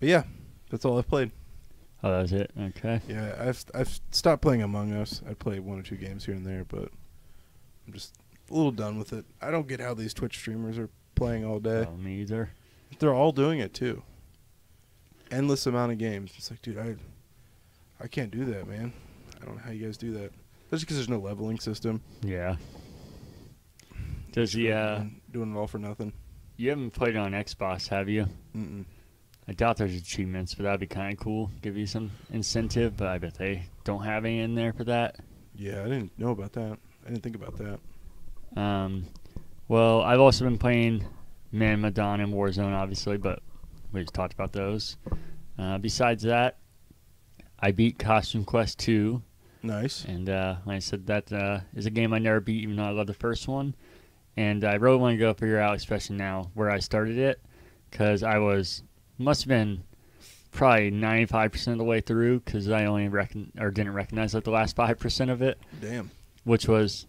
[0.00, 0.24] But yeah,
[0.70, 1.30] that's all I've played.
[2.02, 2.50] Oh, that was it.
[2.58, 3.00] Okay.
[3.08, 5.22] Yeah, I've I've stopped playing Among Us.
[5.28, 6.90] I play one or two games here and there, but
[7.86, 8.14] I'm just
[8.50, 9.24] a little done with it.
[9.40, 11.86] I don't get how these Twitch streamers are playing all day.
[11.88, 12.50] Oh, me either.
[12.98, 14.02] They're all doing it too.
[15.30, 16.32] Endless amount of games.
[16.36, 16.96] It's like, dude, I
[18.00, 18.92] I can't do that, man.
[19.40, 20.32] I don't know how you guys do that.
[20.70, 22.02] That's because there's no leveling system.
[22.22, 22.56] Yeah.
[24.32, 26.12] Does the uh, doing it all for nothing.
[26.56, 28.26] You haven't played it on Xbox, have you?
[28.56, 28.84] Mm-mm.
[29.48, 31.50] I doubt there's achievements, but that'd be kind of cool.
[31.62, 35.16] Give you some incentive, but I bet they don't have any in there for that.
[35.54, 36.78] Yeah, I didn't know about that.
[37.04, 38.60] I didn't think about that.
[38.60, 39.04] Um,
[39.68, 41.04] well, I've also been playing
[41.52, 43.40] Man Medan and Warzone, obviously, but
[43.92, 44.96] we just talked about those.
[45.58, 46.58] Uh, besides that,
[47.60, 49.22] I beat Costume Quest 2,
[49.62, 50.04] Nice.
[50.06, 52.84] and uh, like I said, that uh, is a game I never beat, even though
[52.84, 53.74] I love the first one.
[54.36, 57.40] And I really want to go figure out, especially now, where I started it,
[57.90, 58.82] because I was
[59.18, 59.82] must have been
[60.52, 64.50] probably 95% of the way through, because I only recon- or didn't recognize like the
[64.50, 66.10] last 5% of it Damn.
[66.44, 67.06] which was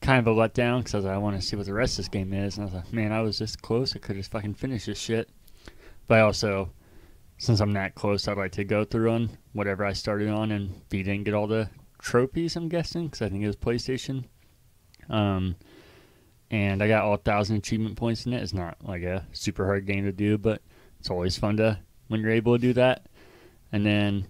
[0.00, 2.04] kind of a letdown because I like, I want to see what the rest of
[2.04, 2.56] this game is.
[2.56, 3.94] And I was like, man, I was this close.
[3.94, 5.28] I could just fucking finish this shit.
[6.08, 6.70] But I also,
[7.38, 10.88] since I'm that close, I'd like to go through on whatever I started on and
[10.88, 11.68] beat and get all the
[12.00, 14.24] trophies, I'm guessing, because I think it was PlayStation.
[15.08, 15.56] Um,
[16.50, 18.42] and I got all 1,000 achievement points in it.
[18.42, 20.60] It's not like a super hard game to do, but
[20.98, 21.78] it's always fun to
[22.08, 23.06] when you're able to do that.
[23.72, 24.26] And then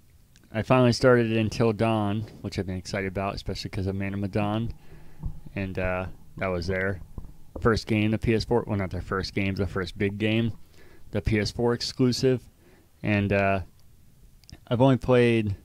[0.52, 4.20] I finally started Until Dawn, which I've been excited about, especially because of Man of
[4.20, 4.74] Medan.
[5.54, 6.06] And uh,
[6.36, 7.00] that was their
[7.60, 8.66] first game, the PS4.
[8.66, 10.52] Well, not their first game, the first big game,
[11.12, 12.46] the PS4 exclusive.
[13.02, 13.60] And uh,
[14.68, 15.56] I've only played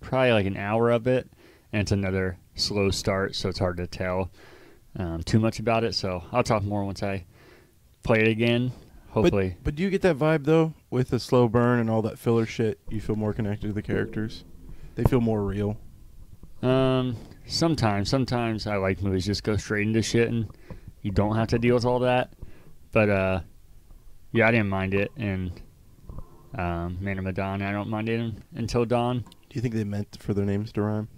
[0.00, 1.30] probably like an hour of it,
[1.72, 4.30] and it's another slow start, so it's hard to tell
[4.96, 5.94] um, too much about it.
[5.94, 7.24] So I'll talk more once I
[8.02, 8.72] play it again.
[9.10, 12.18] Hopefully, But do you get that vibe though with the slow burn and all that
[12.18, 12.78] filler shit?
[12.88, 14.44] You feel more connected to the characters.
[14.94, 15.76] They feel more real.
[16.62, 17.16] Um,
[17.46, 20.48] sometimes, sometimes I like movies just go straight into shit and
[21.02, 22.32] you don't have to deal with all that.
[22.90, 23.40] But uh,
[24.32, 25.52] yeah, I didn't mind it, and
[26.56, 29.18] um, Man of Medan, I don't mind it until dawn.
[29.18, 31.08] Do you think they meant for their names to rhyme?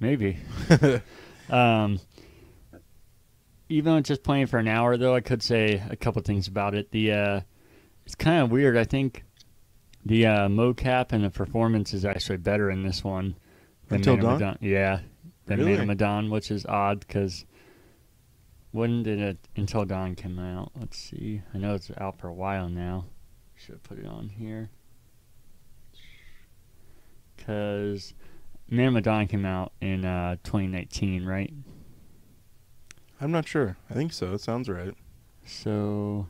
[0.00, 0.38] Maybe.
[1.50, 2.00] um,
[3.68, 6.74] even with just playing for an hour, though, I could say a couple things about
[6.74, 6.90] it.
[6.90, 7.40] The uh,
[8.04, 8.76] it's kind of weird.
[8.76, 9.24] I think
[10.04, 13.36] the uh, mocap and the performance is actually better in this one
[13.88, 14.32] than Until Dawn?
[14.34, 14.58] Medan.
[14.60, 15.00] Yeah,
[15.46, 15.80] than Man Really?
[15.80, 17.44] of Medan, which is odd because
[18.72, 20.72] when did it Until Dawn come out?
[20.78, 21.42] Let's see.
[21.52, 23.06] I know it's out for a while now.
[23.56, 24.68] Should put it on here
[27.36, 28.14] because
[28.68, 31.52] Man of Medan came out in uh, 2019, right?
[33.20, 33.76] I'm not sure.
[33.90, 34.32] I think so.
[34.32, 34.94] It sounds right.
[35.44, 36.26] So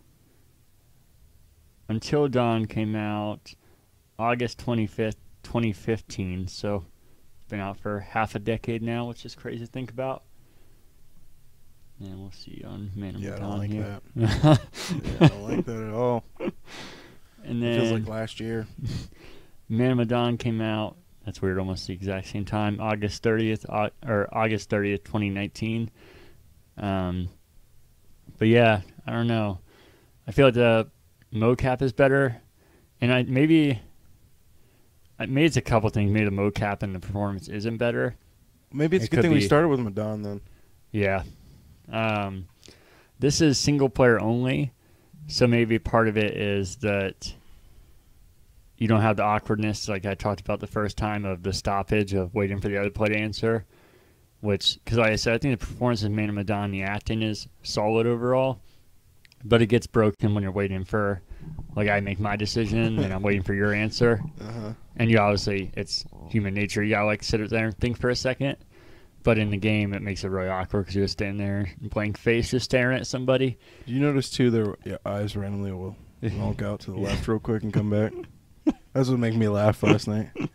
[1.89, 3.55] Until Dawn came out
[4.19, 6.49] August 25th, 2015.
[6.49, 6.85] So
[7.41, 10.25] it's been out for half a decade now, which is crazy to think about.
[12.01, 14.01] And we'll see on Man of Yeah, I don't like here.
[14.17, 14.61] that.
[15.05, 16.25] Yeah, I don't like that at all.
[17.45, 18.67] and It feels then like last year.
[19.69, 20.97] Man of Medan came out.
[21.25, 23.65] That's weird, almost the exact same time, August 30th,
[24.07, 25.91] or August 30th, 2019.
[26.77, 27.29] Um,
[28.39, 29.59] but yeah, I don't know.
[30.27, 30.91] I feel like the
[31.33, 32.41] mocap is better,
[33.01, 33.81] and I maybe,
[35.19, 36.11] it's a couple things.
[36.11, 38.17] Maybe the mocap and the performance isn't better.
[38.73, 40.41] Maybe it's It a good thing we started with Madonna then.
[40.91, 41.23] Yeah.
[41.91, 42.49] Um,
[43.19, 44.73] this is single player only,
[45.29, 47.35] so maybe part of it is that
[48.85, 52.13] you don't have the awkwardness like I talked about the first time of the stoppage
[52.13, 53.65] of waiting for the other player to answer.
[54.43, 57.23] Which, because like I said, I think the performance of Man of Medan, the acting
[57.23, 58.61] is solid overall,
[59.43, 61.23] but it gets broken when you're waiting for,
[61.75, 64.73] like I make my decision and I'm waiting for your answer, Uh huh.
[64.97, 66.83] and you obviously it's human nature.
[66.83, 68.59] You gotta like sit there and think for a second.
[69.23, 72.19] But in the game, it makes it really awkward because you're just standing there, blank
[72.19, 73.57] face, just staring at somebody.
[73.87, 75.97] You notice too, their yeah, eyes randomly will
[76.37, 77.05] walk out to the Yeah.
[77.07, 78.13] left real quick and come back.
[78.95, 80.31] That's what made me laugh last night.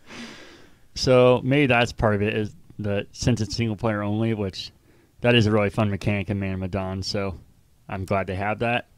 [0.94, 4.72] So maybe that's part of it is that since it's single player only, which
[5.20, 7.02] that is a really fun mechanic in Man of Medan.
[7.02, 7.38] So
[7.88, 8.88] I'm glad to have that.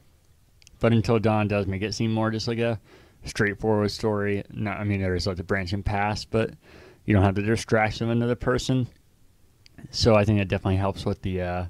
[0.80, 2.80] But Until Dawn does make it seem more just like a
[3.24, 4.42] straightforward story.
[4.50, 6.50] Not, I mean, there's like the branching past, but
[7.04, 8.88] you don't have the distraction of another person.
[9.90, 11.64] So I think it definitely helps with the uh,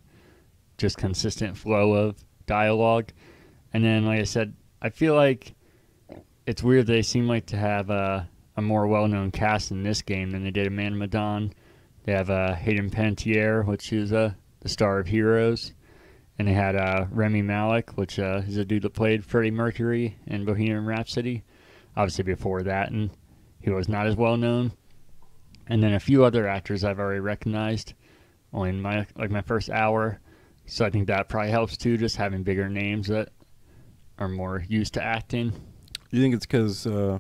[0.79, 3.13] just consistent flow of dialogue.
[3.75, 5.55] And then, like I said, I feel like
[6.47, 10.31] it's weird they seem like to have a, a more well-known cast in this game
[10.31, 11.53] than they did in Man of Medan.
[12.05, 15.73] They have uh, Hayden Panettiere, which is uh, the star of Heroes,
[16.39, 20.17] and they had uh, Rami Malek, which uh, is a dude that played Freddie Mercury
[20.27, 21.45] in Bohemian Rhapsody.
[21.97, 23.11] Obviously, before that, and
[23.61, 24.73] he was not as well known.
[25.69, 27.95] And then a few other actors I've already recognized,
[28.53, 30.19] only in my like my first hour.
[30.67, 33.29] So I think that probably helps too, just having bigger names that
[34.19, 35.53] are more used to acting.
[36.13, 37.19] You think it's because uh,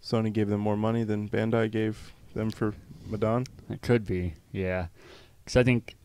[0.00, 2.72] Sony gave them more money than Bandai gave them for
[3.04, 3.44] Medan?
[3.68, 4.86] It could be, yeah.
[5.44, 5.96] Because I think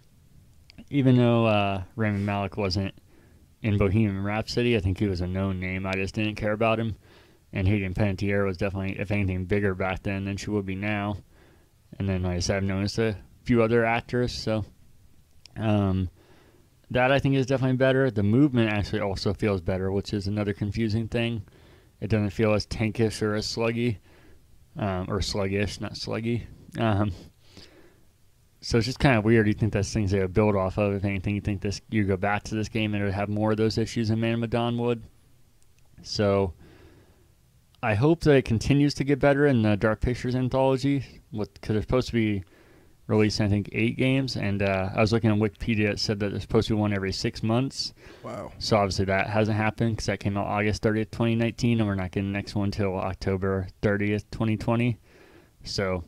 [0.89, 2.95] even though uh, Rami Malek wasn't
[3.61, 5.85] in Bohemian Rhapsody, I think he was a known name.
[5.85, 6.95] I just didn't care about him.
[7.53, 11.17] And Hayden Panettiere was definitely, if anything, bigger back then than she would be now.
[11.99, 14.33] And then, like I said, I've noticed a few other actors.
[14.33, 14.65] So
[15.55, 16.09] um,
[16.89, 18.09] that I think is definitely better.
[18.09, 21.43] The movement actually also feels better, which is another confusing thing.
[22.01, 23.97] It doesn't feel as tankish or as sluggy,
[24.77, 26.43] um, or sluggish, not sluggy.
[26.79, 27.11] Um,
[28.61, 29.47] so it's just kind of weird.
[29.47, 30.93] You think that's things they would build off of.
[30.93, 33.29] If anything, you think this you go back to this game and it would have
[33.29, 35.03] more of those issues than Man of Medan would.
[36.03, 36.53] So
[37.83, 41.05] I hope that it continues to get better in the Dark Pictures anthology.
[41.31, 42.43] Because they're supposed to be
[43.11, 45.89] releasing I think eight games, and uh, I was looking on Wikipedia.
[45.89, 47.93] It said that they're supposed to be one every six months.
[48.23, 48.53] Wow.
[48.57, 52.11] So obviously that hasn't happened because that came out August 30th, 2019, and we're not
[52.11, 54.97] getting the next one until October 30th, 2020.
[55.63, 56.03] So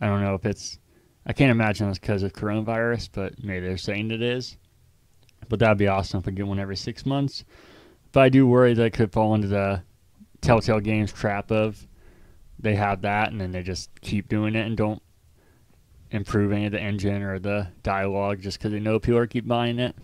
[0.00, 0.78] I don't know if it's.
[1.26, 4.56] I can't imagine it's because of coronavirus, but maybe they're saying it is.
[5.48, 7.44] But that'd be awesome if we get one every six months.
[8.12, 9.82] But I do worry that it could fall into the
[10.42, 11.86] Telltale Games trap of
[12.58, 15.02] they have that and then they just keep doing it and don't
[16.10, 19.46] improve any of the engine or the dialogue just because they know people are keep
[19.46, 19.94] buying it.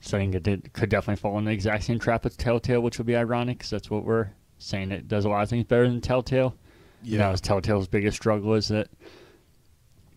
[0.00, 2.80] So I think it did, could definitely fall in the exact same trap with Telltale,
[2.80, 4.28] which would be ironic because that's what we're
[4.58, 4.92] saying.
[4.92, 6.54] It does a lot of things better than Telltale.
[7.02, 7.18] Yeah.
[7.18, 8.88] That was Telltale's biggest struggle is that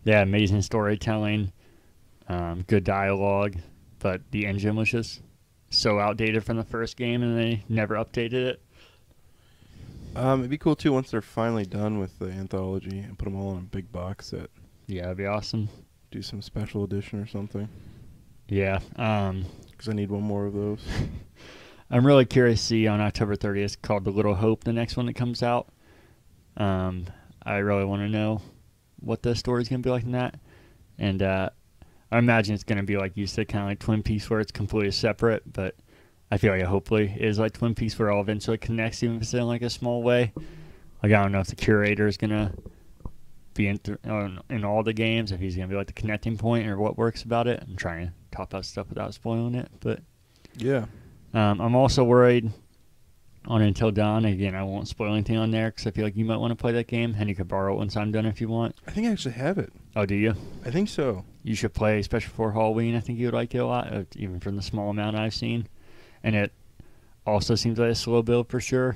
[0.03, 1.51] Yeah, amazing storytelling,
[2.28, 3.55] um, good dialogue,
[3.99, 5.22] but the engine was just
[5.69, 8.61] so outdated from the first game, and they never updated it.
[10.15, 13.36] Um, it'd be cool too once they're finally done with the anthology and put them
[13.36, 14.49] all in a big box set.
[14.92, 15.70] Yeah, it'd be awesome.
[16.12, 17.70] Do some special edition or something.
[18.50, 20.86] Yeah, um, Because I need one more of those.
[21.89, 25.06] I'm really curious to see on October 30th called The Little Hope, the next one
[25.06, 25.70] that comes out.
[26.58, 27.06] Um,
[27.42, 28.42] I really want to know
[29.00, 30.38] what the story's going to be like in that.
[30.98, 31.52] And uh,
[32.12, 34.42] I imagine it's going to be like you said, kind of like Twin Peaks, where
[34.42, 35.54] it's completely separate.
[35.54, 35.78] But
[36.30, 39.16] I feel like it hopefully is like Twin Peaks, where it all eventually connects, even
[39.16, 40.34] if it's in like a small way.
[41.02, 42.52] Like I don't know if the curator is going to
[43.54, 45.93] be in, th- in in all the games, if he's going to be like the
[45.93, 47.64] connecting point, or what works about it.
[47.68, 49.99] I'm trying to talk about stuff without spoiling it, but.
[50.58, 50.86] yeah.
[51.34, 52.52] Um, I'm also worried
[53.45, 54.26] on Until Dawn.
[54.26, 56.56] Again, I won't spoil anything on there because I feel like you might want to
[56.56, 58.76] play that game, and you could borrow it once I'm done if you want.
[58.86, 59.72] I think I actually have it.
[59.95, 60.36] Oh, do you?
[60.66, 61.24] I think so.
[61.43, 62.95] You should play, especially for Halloween.
[62.95, 65.34] I think you would like it a lot, uh, even from the small amount I've
[65.34, 65.68] seen.
[66.22, 66.52] And it
[67.26, 68.95] also seems like a slow build for sure.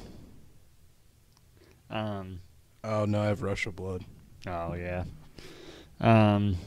[1.90, 2.42] Um,
[2.84, 4.06] Oh no, I have Rush of Blood.
[4.48, 5.04] Oh yeah.
[6.00, 6.58] Um,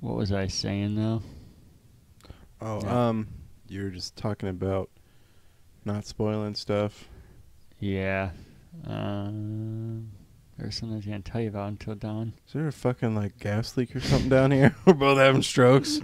[0.00, 1.22] what was I saying though?
[2.60, 3.08] Oh, Yeah.
[3.08, 3.28] um,
[3.68, 4.88] you were just talking about
[5.84, 7.04] not spoiling stuff.
[7.80, 8.30] Yeah.
[8.86, 10.10] Um,
[10.58, 12.32] there's something I was gonna tell you about Until Dawn.
[12.46, 14.74] Is there a fucking like gas leak or something down here?
[14.86, 16.00] We're both having strokes.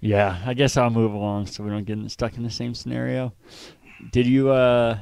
[0.00, 3.32] Yeah, I guess I'll move along so we don't get stuck in the same scenario.
[4.10, 4.98] Did you uh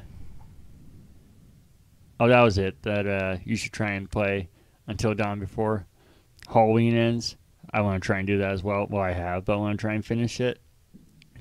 [2.21, 2.81] Oh, that was it.
[2.83, 4.49] That uh you should try and play
[4.87, 5.87] until dawn before
[6.49, 7.37] Halloween ends.
[7.73, 8.87] I want to try and do that as well.
[8.91, 10.61] Well, I have, but I want to try and finish it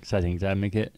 [0.02, 0.96] cuz I think that'd make it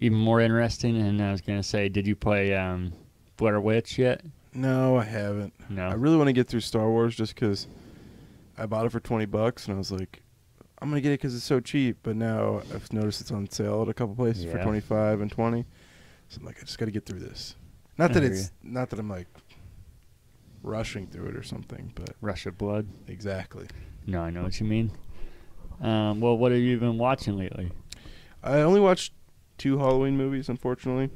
[0.00, 2.92] even more interesting and I was going to say, did you play um
[3.36, 4.22] Blair Witch yet?
[4.52, 5.52] No, I haven't.
[5.70, 5.86] No.
[5.86, 7.68] I really want to get through Star Wars just because
[8.58, 10.22] I bought it for twenty bucks and I was like,
[10.82, 11.98] I'm gonna get it because it's so cheap.
[12.02, 15.30] But now I've noticed it's on sale at a couple places for twenty five and
[15.30, 15.66] twenty.
[16.28, 17.54] So I'm like, I just got to get through this.
[18.00, 19.26] Not that it's not that I'm like
[20.62, 22.86] rushing through it or something, but Rush of Blood?
[23.06, 23.66] exactly.
[24.06, 24.90] No, I know what you mean.
[25.80, 27.70] Um, well, what have you been watching lately?
[28.42, 29.12] I only watched
[29.58, 31.10] two Halloween movies, unfortunately.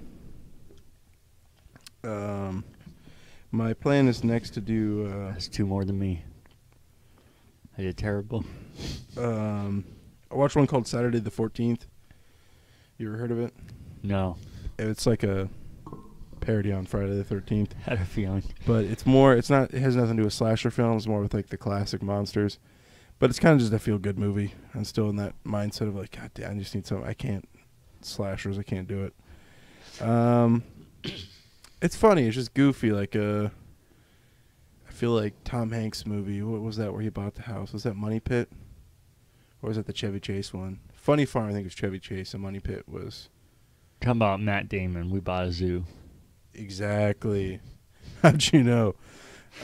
[2.03, 2.65] Um,
[3.51, 5.07] my plan is next to do.
[5.11, 6.23] Uh, That's two more than me.
[7.79, 8.45] I did terrible.
[9.17, 9.85] um,
[10.31, 11.87] I watched one called Saturday the Fourteenth.
[12.99, 13.53] You ever heard of it?
[14.03, 14.37] No,
[14.79, 15.49] It's like a
[16.45, 18.45] parody on Friday the Thirteenth, had a feeling.
[18.67, 19.35] but it's more.
[19.35, 19.73] It's not.
[19.73, 21.07] It has nothing to do with slasher films.
[21.07, 22.59] More with like the classic monsters.
[23.19, 24.55] But it's kind of just a feel good movie.
[24.75, 27.05] I'm still in that mindset of like, God damn, I just need some.
[27.05, 27.49] I can't
[28.03, 28.59] slashers.
[28.59, 30.03] I can't do it.
[30.03, 30.65] Um,
[31.81, 32.27] it's funny.
[32.27, 32.91] It's just goofy.
[32.93, 33.49] Like uh,
[34.89, 36.43] I feel like Tom Hanks movie.
[36.43, 37.73] What was that where he bought the house?
[37.73, 38.51] Was that Money Pit?
[39.63, 40.81] Or was that the Chevy Chase one?
[40.93, 43.29] Funny Farm, I think it was Chevy Chase, and Money Pit was
[44.01, 45.85] Talking about Matt Damon, we bought a zoo.
[46.55, 47.61] Exactly.
[48.23, 48.95] How'd you know?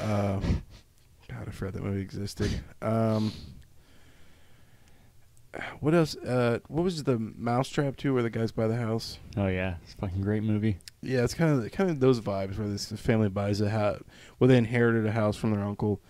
[0.02, 0.62] Um,
[1.28, 2.50] God, I forgot that movie existed.
[2.82, 3.32] Um,
[5.80, 6.14] what else?
[6.16, 9.18] Uh, what was the Mousetrap too, where the guys buy the house?
[9.36, 10.78] Oh yeah, it's a fucking great movie.
[11.02, 14.00] Yeah, it's kind of kind of those vibes where this family buys a house,
[14.38, 16.00] well, they inherited a house from their uncle,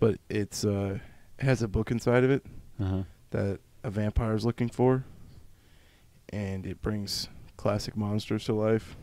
[0.00, 0.98] but it's uh,
[1.38, 2.44] it has a book inside of it
[2.80, 3.02] Uh huh.
[3.30, 5.04] that a vampire is looking for,
[6.30, 8.96] and it brings classic monsters to life.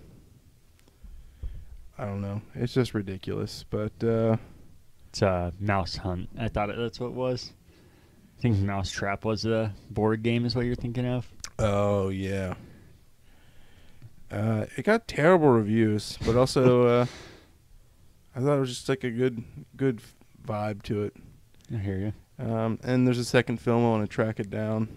[1.98, 2.42] I don't know.
[2.56, 4.38] It's just ridiculous, but uh,
[5.10, 6.30] It's a Mouse Hunt.
[6.38, 7.54] I thought that's what it was.
[8.38, 11.28] I think Mouse Trap was the board game, is what you're thinking of.
[11.60, 12.54] oh yeah.
[14.30, 17.06] Uh, it got terrible reviews, but also uh,
[18.36, 19.44] I thought it was just like a good
[19.76, 20.02] good
[20.46, 21.16] vibe to it.
[21.74, 22.14] I hear you.
[22.46, 23.84] Um, and there's a second film.
[23.86, 24.90] I want to track it down.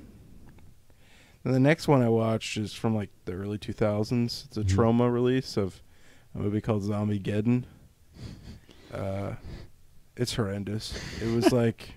[1.45, 4.45] And the next one I watched is from like the early 2000s.
[4.47, 4.67] It's a Mhm.
[4.77, 5.81] Troma release of
[6.35, 7.65] a movie called Zombiegeddon.
[8.93, 9.33] Uh,
[10.17, 10.99] it's horrendous.
[11.23, 11.95] It was like,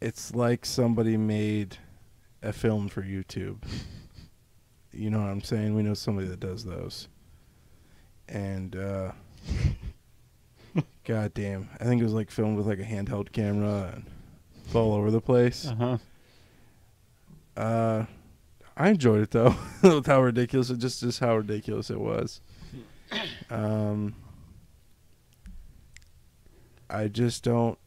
[0.00, 1.76] it's like somebody made
[2.42, 3.58] a film for YouTube.
[4.92, 5.74] You know what I'm saying?
[5.74, 7.08] We know somebody that does those.
[8.28, 9.12] And uh,
[11.04, 11.68] God damn.
[11.80, 14.04] I think it was like filmed with like a handheld camera and
[14.74, 15.66] all over the place.
[15.66, 15.98] Uh huh.
[17.60, 18.04] Uh
[18.78, 19.56] I enjoyed it though.
[19.82, 22.40] with how ridiculous it just just how ridiculous it was.
[23.50, 24.14] Um
[26.90, 27.78] I just don't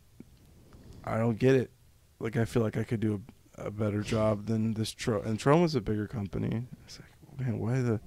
[1.03, 1.71] I don't get it.
[2.19, 3.21] Like I feel like I could do
[3.57, 6.67] a, a better job than this Tro and Troma's a bigger company.
[6.85, 7.99] It's like man, why the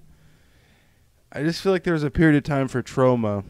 [1.32, 3.44] I just feel like there was a period of time for Troma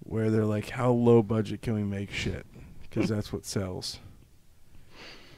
[0.00, 2.46] where they're like, "How low budget can we make shit?"
[2.82, 3.98] Because that's what sells.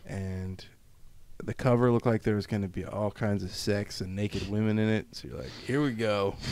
[0.07, 0.65] And
[1.47, 4.51] the cover looked like there was going to be all kinds of sex and naked
[4.51, 5.07] women in it.
[5.13, 6.37] So you're like, "Here we go."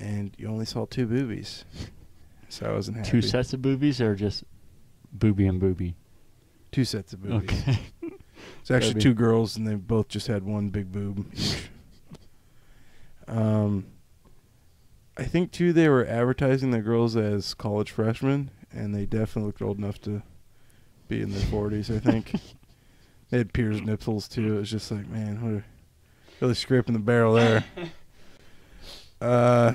[0.00, 1.64] And you only saw two boobies,
[2.48, 3.10] so I wasn't happy.
[3.10, 4.44] Two sets of boobies or just
[5.12, 5.96] booby and booby?
[6.70, 7.50] Two sets of boobies.
[7.50, 7.80] Okay.
[8.60, 11.26] It's actually two girls, and they both just had one big boob.
[13.28, 13.86] um,
[15.16, 19.62] I think too they were advertising the girls as college freshmen, and they definitely looked
[19.62, 20.22] old enough to
[21.08, 21.90] be in their forties.
[21.90, 22.34] I think
[23.30, 24.56] they had pierced nipples too.
[24.56, 27.64] It was just like, man, a, really scraping the barrel there.
[29.20, 29.74] Uh,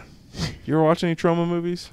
[0.63, 1.89] you ever watch any Troma movies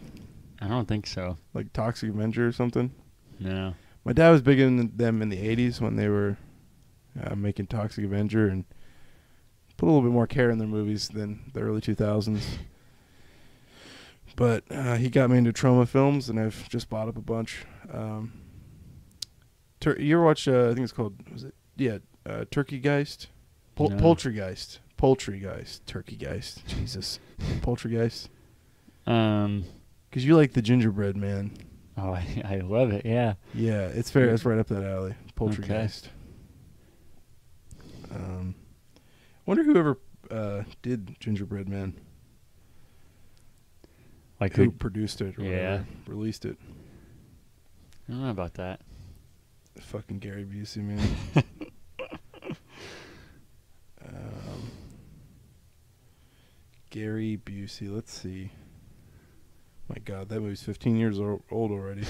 [0.61, 1.37] I don't think so.
[1.53, 2.93] like Toxic Avenger or something?
[3.41, 3.75] No.
[4.05, 6.37] My dad was big in them in the '80s when they were
[7.21, 8.65] uh, making Toxic Avenger and
[9.77, 12.41] put a little bit more care in their movies than the early 2000s.
[14.37, 17.65] But uh, he got me into Troma films, and I've just bought up a bunch.
[17.93, 18.33] Um,
[19.81, 20.47] tur- you ever watch?
[20.47, 21.17] Uh, I think it's called.
[21.33, 21.55] Was it?
[21.77, 23.29] Yeah, uh, Turkey Geist,
[23.75, 23.97] Pol- No.
[23.97, 26.67] Poultrygeist, Poultrygeist, Turkey Geist.
[26.67, 27.19] Jesus,
[27.63, 28.29] Poultrygeist.
[29.07, 29.65] Um.
[30.11, 31.53] Because you like the gingerbread man.
[31.97, 33.07] Oh, I, I love it.
[33.07, 33.35] Yeah.
[33.55, 34.31] Yeah, it's fair.
[34.31, 35.15] It's right up that alley.
[35.37, 36.09] Poultrygeist.
[38.13, 38.57] Um,
[39.47, 39.99] wonder whoever
[40.31, 41.95] uh, did Gingerbread Man,
[44.41, 44.71] Like who who?
[44.73, 45.51] produced it or Yeah.
[45.51, 46.57] whatever, released it.
[48.09, 48.81] I don't know about that.
[49.81, 51.17] Fucking Gary Busey, man.
[54.07, 54.71] um,
[56.91, 57.93] Gary Busey.
[57.93, 58.51] Let's see.
[59.89, 62.05] My God, that movie's 15 years old already.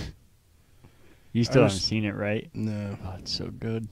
[1.32, 2.50] You still haven't seen it, right?
[2.54, 3.88] No, Oh, it's so good.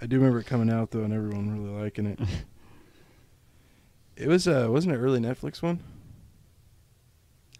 [0.00, 2.20] I do remember it coming out though, and everyone really liking it.
[4.16, 5.82] it was uh, wasn't it early Netflix one?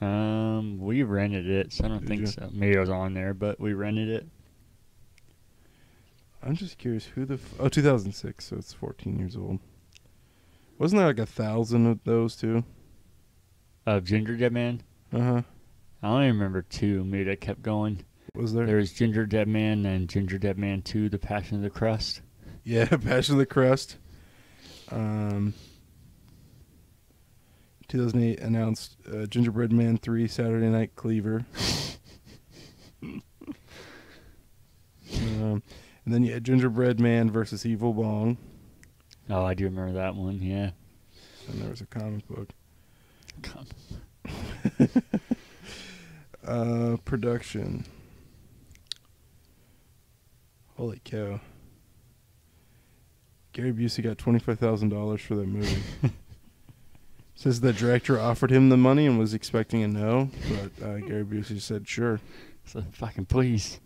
[0.02, 2.26] Um, we rented it, so I don't Did think you?
[2.26, 2.50] so.
[2.52, 4.26] Maybe it was on there, but we rented it.
[6.47, 9.59] I'm just curious who the f- oh 2006, so it's 14 years old.
[10.78, 12.62] Wasn't there like a thousand of those too?
[13.84, 14.82] Uh, Gingerdead Man.
[15.12, 15.42] Uh huh.
[16.03, 17.03] I only remember two.
[17.05, 18.05] Maybe that kept going.
[18.34, 18.64] Was there?
[18.64, 22.20] There was Gingerdead Man and Gingerdead Man Two: The Passion of the Crust.
[22.62, 23.97] Yeah, Passion of the Crust.
[24.92, 25.53] Um,
[27.88, 31.44] 2008 announced uh, Gingerbread Man 3 Saturday Night Cleaver.
[35.12, 35.62] um,
[36.07, 38.38] and then you had Gingerbread Man versus Evil Bong.
[39.28, 40.40] Oh, I do remember that one.
[40.40, 40.70] Yeah.
[41.48, 42.48] And there was a comic book.
[43.42, 43.66] Come-
[46.46, 47.84] Uh, production.
[50.76, 51.40] Holy cow.
[53.52, 55.82] Gary Busey got $25,000 for that movie.
[57.34, 61.24] Says the director offered him the money and was expecting a no, but uh, Gary
[61.24, 62.20] Busey said sure.
[62.64, 63.80] So fucking please.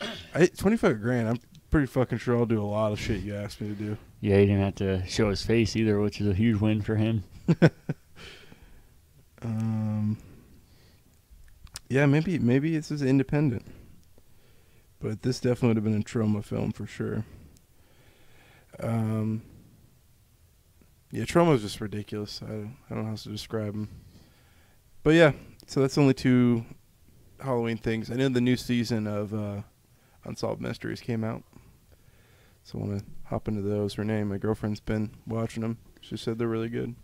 [0.34, 1.40] I, 25 grand, I'm
[1.70, 3.96] pretty fucking sure I'll do a lot of shit you asked me to do.
[4.20, 6.96] Yeah, he didn't have to show his face either, which is a huge win for
[6.96, 7.24] him.
[9.42, 10.18] Um,
[11.88, 13.64] yeah, maybe maybe this is independent,
[15.00, 17.24] but this definitely would have been a Troma film for sure.
[18.78, 19.42] Um,
[21.10, 22.40] yeah, Troma is just ridiculous.
[22.44, 23.88] I don't, I don't know how to describe them.
[25.02, 25.32] But yeah,
[25.66, 26.64] so that's only two
[27.40, 28.10] Halloween things.
[28.10, 29.62] I know the new season of uh,
[30.24, 31.42] Unsolved Mysteries came out,
[32.62, 33.96] so I want to hop into those.
[33.98, 35.78] Renee, my girlfriend's been watching them.
[36.00, 36.94] She said they're really good.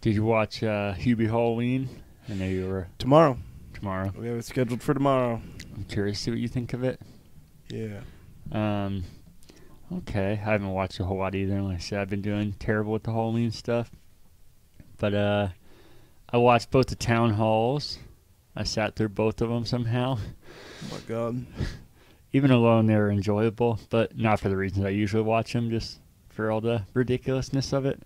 [0.00, 1.88] Did you watch uh, Hubie Halloween?
[2.28, 3.38] I know you were Tomorrow,
[3.74, 4.12] tomorrow.
[4.18, 5.40] we have it scheduled for tomorrow.
[5.74, 7.00] I'm curious to see what you think of it.
[7.68, 8.00] Yeah.
[8.52, 9.04] Um,
[9.92, 11.60] okay, I haven't watched a whole lot either.
[11.62, 13.90] Like I said, I've been doing terrible with the Halloween stuff.
[14.98, 15.48] But uh,
[16.30, 17.98] I watched both the town halls.
[18.56, 20.18] I sat through both of them somehow.
[20.18, 21.44] Oh my god.
[22.34, 26.00] Even alone, they were enjoyable, but not for the reasons I usually watch them, just
[26.28, 28.02] for all the ridiculousness of it.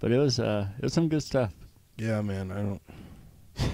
[0.00, 1.54] But it was uh, it was some good stuff.
[1.96, 2.52] Yeah, man.
[2.52, 2.82] I don't.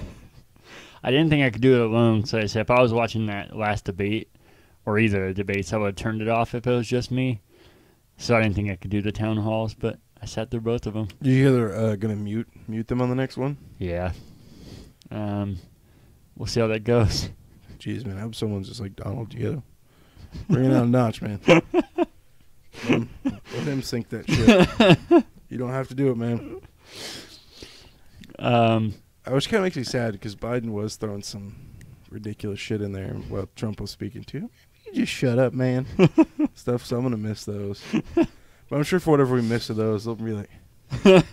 [1.03, 3.25] I didn't think I could do it alone, so I said if I was watching
[3.25, 4.29] that last debate,
[4.85, 7.11] or either of the debates, I would have turned it off if it was just
[7.11, 7.41] me.
[8.15, 10.87] So I didn't think I could do the town halls, but I sat through both
[10.87, 11.09] of them.
[11.21, 13.57] You they're uh, gonna mute mute them on the next one?
[13.77, 14.13] Yeah.
[15.09, 15.57] Um,
[16.37, 17.29] we'll see how that goes.
[17.77, 18.17] Jeez, man.
[18.17, 19.33] I hope someone's just like Donald.
[19.33, 19.63] You
[20.49, 21.39] bring it out a notch, man.
[21.47, 21.63] let,
[22.73, 25.23] him, let him sink that shit.
[25.49, 26.61] you don't have to do it, man.
[28.39, 28.93] Um,
[29.25, 31.55] I which kind of makes me sad because Biden was throwing some
[32.09, 34.49] ridiculous shit in there while Trump was speaking too.
[34.85, 35.85] You just shut up, man.
[36.55, 36.85] Stuff.
[36.85, 37.83] So I'm gonna miss those.
[38.15, 40.49] But I'm sure for whatever we miss of those, they'll be like.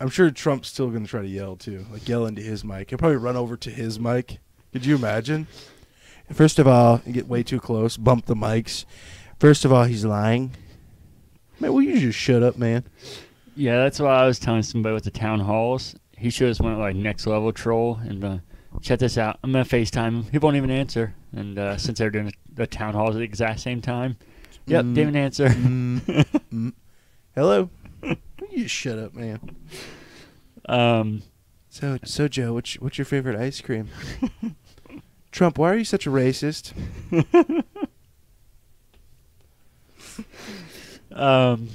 [0.00, 2.90] I'm sure Trump's still going to try to yell too, like yell into his mic.
[2.90, 4.38] He'll probably run over to his mic.
[4.72, 5.48] Could you imagine?
[6.32, 8.84] First of all, you get way too close, bump the mics.
[9.38, 10.52] First of all, he's lying.
[11.60, 12.84] Man, will you just shut up, man?
[13.56, 15.96] Yeah, that's why I was telling somebody with the town halls.
[16.16, 18.38] He should have went like next level troll and uh,
[18.82, 19.38] check this out.
[19.42, 20.22] I'm gonna FaceTime him.
[20.30, 21.14] He won't even answer.
[21.32, 24.16] And uh, since they're doing the, town halls at the exact same time,
[24.66, 24.94] yep, Mm.
[24.94, 25.48] didn't answer.
[25.48, 26.00] Mm,
[26.52, 26.72] mm.
[27.34, 27.70] Hello.
[28.50, 29.40] You shut up, man?
[30.68, 31.22] Um,
[31.70, 33.88] So, so Joe, what's what's your favorite ice cream?
[35.38, 36.72] Trump, why are you such a racist?
[41.12, 41.68] um,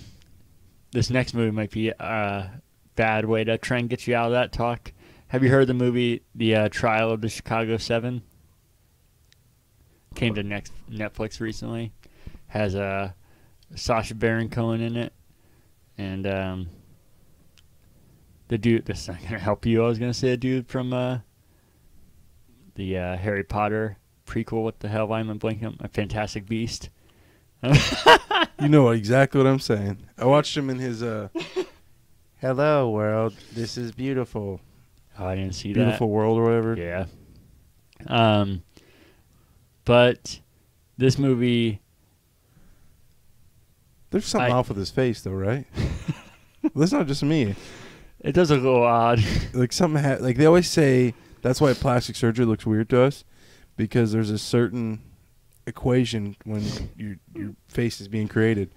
[0.92, 2.62] this next movie might be a
[2.98, 4.92] bad way to try and get you out of that talk.
[5.30, 8.24] Have you heard the movie The uh, Trial of the Chicago Seven?
[10.14, 11.94] Came to next Netflix recently.
[12.48, 13.14] Has uh,
[13.76, 15.14] Sacha Baron Cohen in it,
[15.98, 16.70] and um,
[18.50, 18.88] the dude.
[18.88, 19.86] This is not gonna help you.
[19.86, 21.20] I was gonna say a dude from uh,
[22.76, 24.64] the uh, Harry Potter prequel.
[24.64, 25.08] What the hell?
[25.08, 25.66] Why am I blanking?
[25.66, 26.90] on- A Fantastic Beast.
[28.60, 29.98] You know exactly what I'm saying.
[30.18, 31.28] I watched him in his uh
[32.40, 34.62] Hello world, this is beautiful.
[35.20, 35.80] Oh, I didn't see that.
[35.80, 36.76] Beautiful world or whatever.
[36.78, 37.06] Yeah.
[38.08, 38.64] Um,
[39.86, 40.40] but
[40.98, 41.82] this movie,
[44.12, 45.66] There's something I- off with his face though, right?
[46.76, 47.56] that's not just me.
[48.22, 49.22] it does look a little odd.
[49.54, 51.14] Like something ha- like they always say
[51.44, 53.24] that's why plastic surgery looks weird to us
[53.78, 55.02] because there's a certain
[55.68, 56.64] equation when
[56.98, 58.72] your your face is being created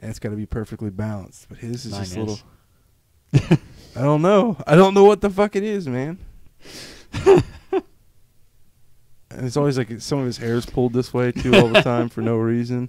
[0.00, 1.48] and it's got to be perfectly balanced.
[1.48, 2.26] But his is Mine just a is.
[2.28, 3.58] little
[3.96, 4.56] I don't know.
[4.66, 6.18] I don't know what the fuck it is, man.
[7.24, 7.42] and
[9.30, 12.20] it's always like some of his hair's pulled this way too all the time for
[12.20, 12.88] no reason.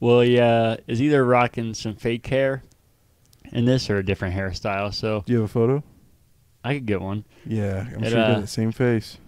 [0.00, 2.62] well, yeah, uh, is either rocking some fake hair
[3.52, 4.92] in this or a different hairstyle.
[4.92, 5.82] So Do you have a photo?
[6.64, 7.24] I could get one.
[7.46, 9.18] Yeah, I'm It, sure you uh, got the same face.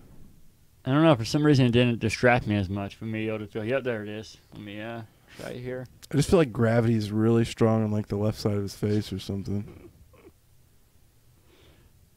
[0.85, 1.15] I don't know.
[1.15, 2.97] For some reason, it didn't distract me as much.
[2.97, 4.39] For me, able to feel, yep, there it is.
[4.53, 5.03] Let me uh,
[5.39, 5.87] try it here.
[6.13, 8.75] I just feel like gravity is really strong on like the left side of his
[8.75, 9.91] face or something.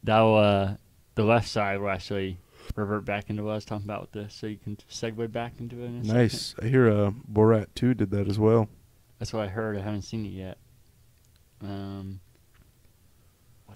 [0.02, 0.74] That'll uh,
[1.14, 2.38] the left side will actually
[2.74, 5.54] revert back into what I was talking about with this, so you can segue back
[5.58, 5.86] into it.
[5.86, 6.16] In a second.
[6.18, 6.54] Nice.
[6.62, 8.68] I hear uh, Borat 2 did that as well.
[9.18, 9.76] That's what I heard.
[9.76, 10.58] I haven't seen it yet.
[11.60, 12.20] Um,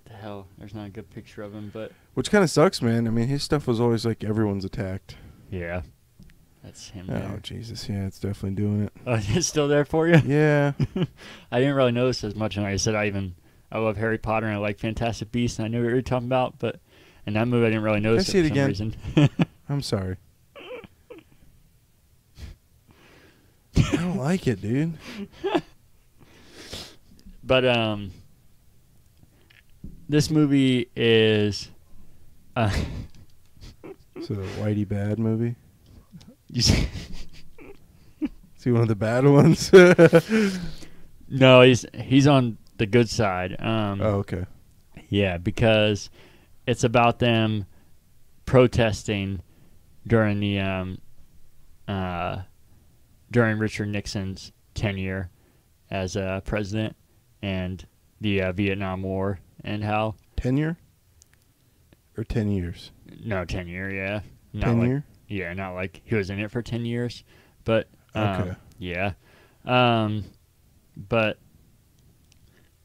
[0.09, 0.47] the hell?
[0.59, 3.07] There's not a good picture of him, but Which kind of sucks, man.
[3.07, 5.17] I mean, his stuff was always like everyone's attacked.
[5.51, 5.83] yeah,
[6.65, 7.39] that's him Oh, there.
[7.43, 7.89] Jesus.
[7.89, 8.93] Yeah, it's definitely doing it.
[9.07, 10.21] Oh, it's still there for you?
[10.27, 10.73] Yeah.
[11.53, 13.35] I didn't really notice as much, and like I said, I even
[13.71, 16.03] I love Harry Potter and I like Fantastic Beasts, and I knew what you were
[16.03, 16.81] talking about, but
[17.27, 18.75] in that movie I didn't really notice see it it for again?
[18.75, 19.29] some reason.
[19.69, 20.17] I'm sorry.
[23.77, 24.95] I don't like it, dude.
[27.45, 28.11] but um,
[30.09, 31.71] this movie is
[32.57, 32.71] uh,
[34.17, 35.55] It's a Whitey Bad movie.
[36.51, 36.89] you see,
[38.21, 39.71] Is he one of the bad ones?
[41.29, 43.55] no, he's he's on the good side.
[43.61, 44.45] Um, oh, okay.
[45.09, 46.11] Yeah, because
[46.67, 47.67] it's about them
[48.45, 49.41] protesting
[50.07, 50.99] during the um,
[51.87, 52.43] uh,
[53.31, 55.31] during Richard Nixon's tenure
[55.91, 56.97] as uh, president
[57.41, 57.87] and
[58.21, 60.77] the uh, Vietnam War and how Tenure?
[62.17, 62.91] Or 10 years?
[63.25, 64.21] no tenure, yeah,
[64.53, 65.05] not Ten like year?
[65.29, 67.23] yeah, not like he was in it for ten years,
[67.65, 68.55] but um, Okay.
[68.79, 69.13] yeah,
[69.65, 70.25] um,
[70.97, 71.39] but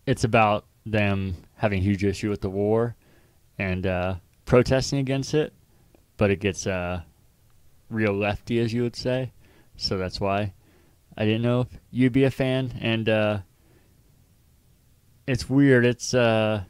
[0.05, 2.95] it's about them having a huge issue with the war
[3.57, 4.15] and uh,
[4.45, 5.53] protesting against it,
[6.17, 7.01] but it gets uh,
[7.89, 9.31] real lefty, as you would say.
[9.77, 10.53] So that's why
[11.17, 13.39] I didn't know if you'd be a fan, and uh,
[15.27, 15.85] it's weird.
[15.85, 16.63] It's uh,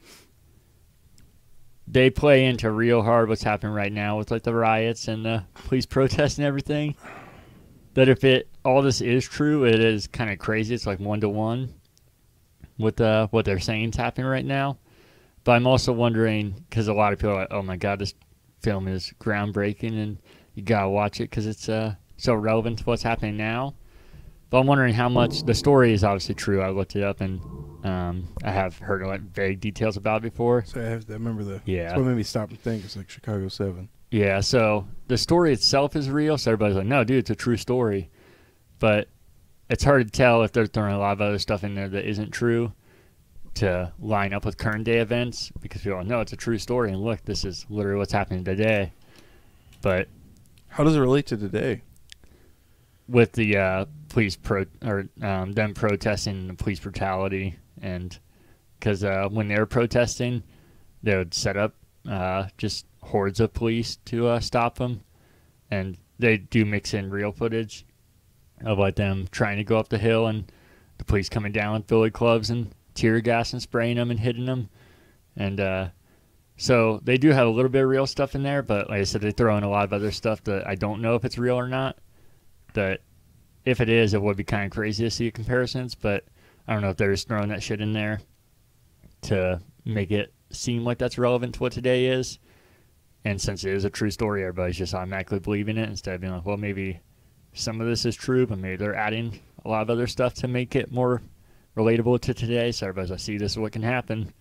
[1.87, 5.43] they play into real hard what's happening right now with like the riots and the
[5.53, 6.95] police protests and everything.
[7.93, 10.73] That if it all this is true, it is kind of crazy.
[10.73, 11.73] It's like one to one
[12.77, 14.77] with uh, what they're saying is happening right now.
[15.43, 18.15] But I'm also wondering because a lot of people are like, "Oh my god, this
[18.61, 20.17] film is groundbreaking and
[20.55, 23.75] you gotta watch it because it's uh, so relevant to what's happening now."
[24.49, 26.61] But I'm wondering how much the story is obviously true.
[26.61, 27.41] I looked it up and
[27.83, 30.63] um, I have heard like vague details about it before.
[30.65, 31.61] So I, have, I remember the.
[31.65, 31.89] Yeah.
[31.89, 32.85] That's what made me stop and think.
[32.85, 33.89] It's like Chicago 7.
[34.11, 37.57] Yeah, so the story itself is real, so everybody's like, no, dude, it's a true
[37.57, 38.09] story.
[38.79, 39.07] But
[39.69, 42.07] it's hard to tell if they're throwing a lot of other stuff in there that
[42.07, 42.73] isn't true
[43.55, 46.57] to line up with current day events because people are like, no, it's a true
[46.57, 48.91] story, and look, this is literally what's happening today.
[49.81, 50.07] But
[50.67, 51.81] How does it relate to today?
[53.09, 58.17] with the uh, police pro or um, them protesting the police brutality and
[58.79, 60.43] because uh, when they were protesting,
[61.01, 61.75] they would set up
[62.09, 65.01] uh, just hordes of police to uh, stop them,
[65.71, 67.85] and they do mix in real footage
[68.65, 70.51] of like them trying to go up the hill and
[70.97, 74.45] the police coming down with billy clubs and tear gas and spraying them and hitting
[74.45, 74.69] them,
[75.35, 75.87] and uh,
[76.57, 79.03] so they do have a little bit of real stuff in there, but like I
[79.03, 81.37] said, they throw in a lot of other stuff that I don't know if it's
[81.37, 81.97] real or not.
[82.73, 83.01] That
[83.65, 86.25] if it is, it would be kind of crazy to see comparisons, but
[86.67, 88.21] I don't know if they're just throwing that shit in there
[89.23, 92.39] to make it seem like that's relevant to what today is.
[93.25, 96.33] And since it is a true story, everybody's just automatically believing it instead of being
[96.33, 96.99] like, well, maybe
[97.53, 100.47] some of this is true, but maybe they're adding a lot of other stuff to
[100.47, 101.21] make it more
[101.77, 102.71] relatable to today.
[102.71, 104.33] So everybody's like, see, this is what can happen.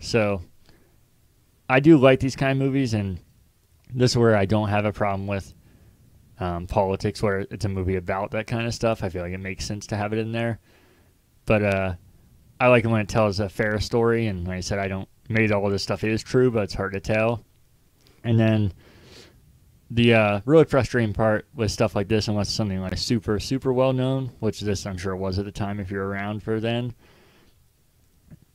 [0.00, 0.42] So
[1.68, 3.18] I do like these kind of movies, and
[3.94, 5.54] this is where I don't have a problem with
[6.38, 9.02] um, politics, where it's a movie about that kind of stuff.
[9.02, 10.58] I feel like it makes sense to have it in there.
[11.46, 11.94] But uh,
[12.60, 15.08] I like it when it tells a fair story, and like I said, I don't.
[15.28, 17.44] Maybe all of this stuff is true, but it's hard to tell.
[18.22, 18.72] And then
[19.90, 23.92] the uh, really frustrating part with stuff like this, unless something like super super well
[23.92, 26.94] known, which this I'm sure was at the time if you're around for then.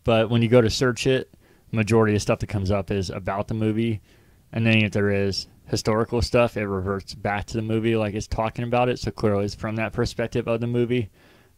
[0.04, 1.34] But when you go to search it,
[1.72, 4.02] majority of stuff that comes up is about the movie,
[4.52, 8.28] and then if there is historical stuff, it reverts back to the movie like it's
[8.28, 9.00] talking about it.
[9.00, 11.10] So clearly, it's from that perspective of the movie.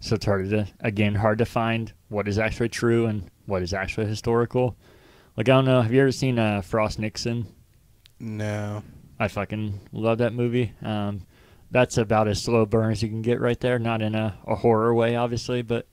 [0.04, 3.74] So it's hard to again hard to find what is actually true and what is
[3.74, 4.76] actually historical.
[5.38, 7.48] Like I don't know, have you ever seen uh, Frost Nixon?
[8.20, 8.84] No.
[9.18, 10.74] I fucking love that movie.
[10.82, 11.26] Um,
[11.72, 13.80] that's about as slow burn as you can get right there.
[13.80, 15.88] Not in a, a horror way, obviously, but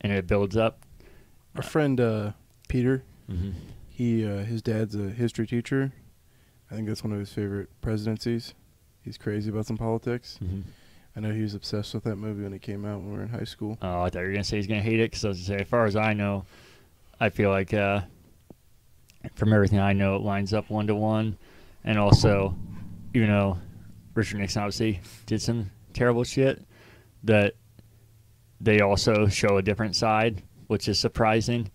[0.00, 0.82] and it builds up.
[1.56, 2.32] Our friend uh,
[2.68, 3.50] Peter, Mm-hmm.
[3.88, 5.92] he uh, his dad's a history teacher.
[6.70, 8.54] I think that's one of his favorite presidencies.
[9.02, 10.38] He's crazy about some politics.
[10.40, 10.60] Mm-hmm.
[11.16, 13.22] I know he was obsessed with that movie when it came out when we were
[13.22, 13.78] in high school.
[13.80, 15.58] Oh, I thought you were gonna say he's gonna hate it because I was gonna
[15.58, 16.44] say, as far as I know,
[17.18, 18.02] I feel like uh,
[19.34, 21.38] from everything I know, it lines up one to one,
[21.84, 22.54] and also,
[23.14, 23.56] even though
[24.14, 26.62] Richard Nixon obviously did some terrible shit,
[27.24, 27.54] that
[28.60, 31.70] they also show a different side, which is surprising,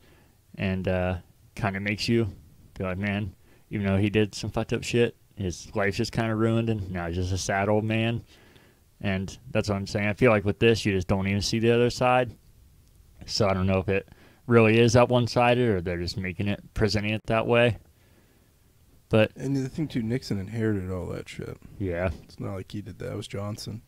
[0.56, 1.16] and uh,
[1.56, 2.32] kind of makes you
[2.76, 3.34] be like, man,
[3.72, 6.92] even though he did some fucked up shit, his life's just kind of ruined, and
[6.92, 8.24] now he's just a sad old man.
[9.02, 10.08] And that's what I'm saying.
[10.08, 12.36] I feel like with this, you just don't even see the other side.
[13.26, 14.08] So I don't know if it
[14.48, 17.78] really is that one sided or they're just making it, presenting it that way.
[19.10, 21.58] But And the thing too, Nixon inherited all that shit.
[21.80, 23.12] yeah, It's not like he did that.
[23.12, 23.82] It was Johnson.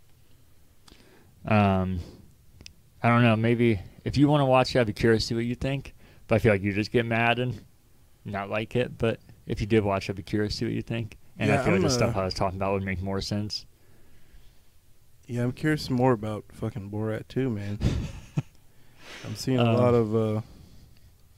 [1.45, 1.99] um,
[3.01, 3.35] I don't know.
[3.35, 5.93] Maybe if you want to watch it, I'd be curious to see what you think.
[6.27, 7.63] But I feel like you just get mad and
[8.25, 8.97] not like it.
[8.97, 11.17] But if you did watch, I'd be curious to see what you think.
[11.37, 13.65] And I feel like I'm, the stuff I was talking about would make more sense.
[15.27, 17.79] Yeah, I'm curious more about fucking Borat too, man.
[19.25, 20.41] I'm seeing a Um, lot of uh,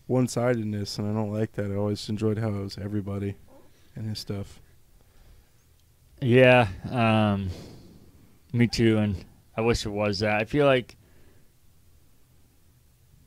[0.07, 1.71] one-sidedness, and I don't like that.
[1.71, 3.35] I always enjoyed how it was everybody
[3.95, 4.59] and his stuff.
[6.21, 7.49] Yeah, um,
[8.53, 9.23] me too, and
[9.55, 10.41] I wish it was that.
[10.41, 10.95] I feel like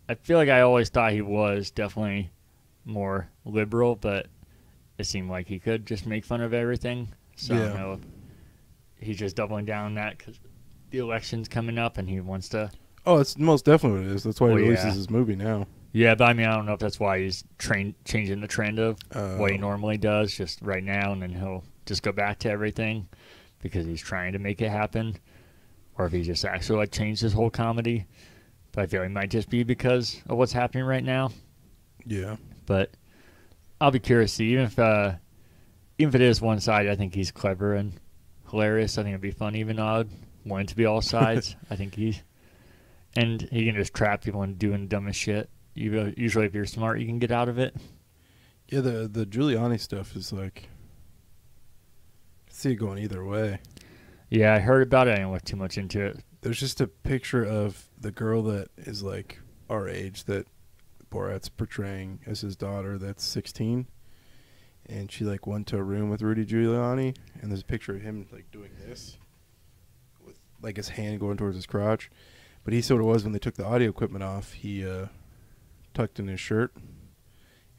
[0.08, 2.30] I feel like I always thought he was definitely
[2.84, 4.26] more liberal, but
[4.96, 7.08] it seemed like he could just make fun of everything.
[7.36, 8.00] So I don't know if
[9.06, 10.40] he's just doubling down on that because
[10.90, 12.70] the election's coming up and he wants to.
[13.06, 14.24] Oh, it's most definitely what it is.
[14.24, 14.92] That's why Well, he releases yeah.
[14.92, 15.66] his movie now.
[15.92, 18.78] Yeah, but I mean, I don't know if that's why he's train changing the trend
[18.78, 22.38] of Uh, what he normally does just right now, and then he'll just go back
[22.40, 23.08] to everything
[23.62, 25.16] because he's trying to make it happen,
[25.96, 28.06] or if he just actually like changed his whole comedy.
[28.72, 31.30] But I feel it might just be because of what's happening right now.
[32.04, 32.36] Yeah.
[32.66, 32.90] But
[33.80, 35.14] I'll be curious to see even if uh,
[35.96, 36.86] even if it is one side.
[36.86, 37.94] I think he's clever and
[38.50, 38.98] hilarious.
[38.98, 40.04] I think it'd be fun, even though
[40.48, 41.56] I would want it to be all sides.
[41.70, 42.22] I think he's
[43.16, 45.50] and he can just trap people into doing the dumbest shit.
[45.74, 47.76] You uh, usually, if you're smart, you can get out of it.
[48.68, 50.68] Yeah, the the Giuliani stuff is like
[52.48, 53.60] I see it going either way.
[54.30, 55.12] Yeah, I heard about it.
[55.12, 56.18] I didn't look too much into it.
[56.40, 60.46] There's just a picture of the girl that is like our age that
[61.10, 63.86] Borat's portraying as his daughter that's 16
[64.86, 68.02] and she like went to a room with Rudy Giuliani and there's a picture of
[68.02, 69.27] him like doing this with
[70.62, 72.10] like his hand going towards his crotch.
[72.64, 75.06] But he sort of was when they took the audio equipment off, he uh
[75.94, 76.72] tucked in his shirt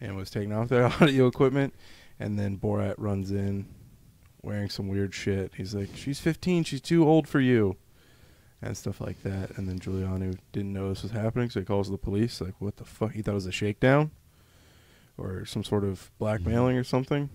[0.02, 1.74] and was taking off the audio equipment
[2.20, 3.66] and then Borat runs in
[4.42, 5.54] wearing some weird shit.
[5.56, 6.64] He's like, "She's 15.
[6.66, 7.78] She's too old for you,"
[8.62, 9.58] and stuff like that.
[9.58, 12.42] And then Giuliani didn't know this was happening, so he calls the police.
[12.42, 13.14] Like, what the fuck?
[13.14, 14.12] He thought it was a shakedown
[15.18, 17.30] or some sort of blackmailing or something.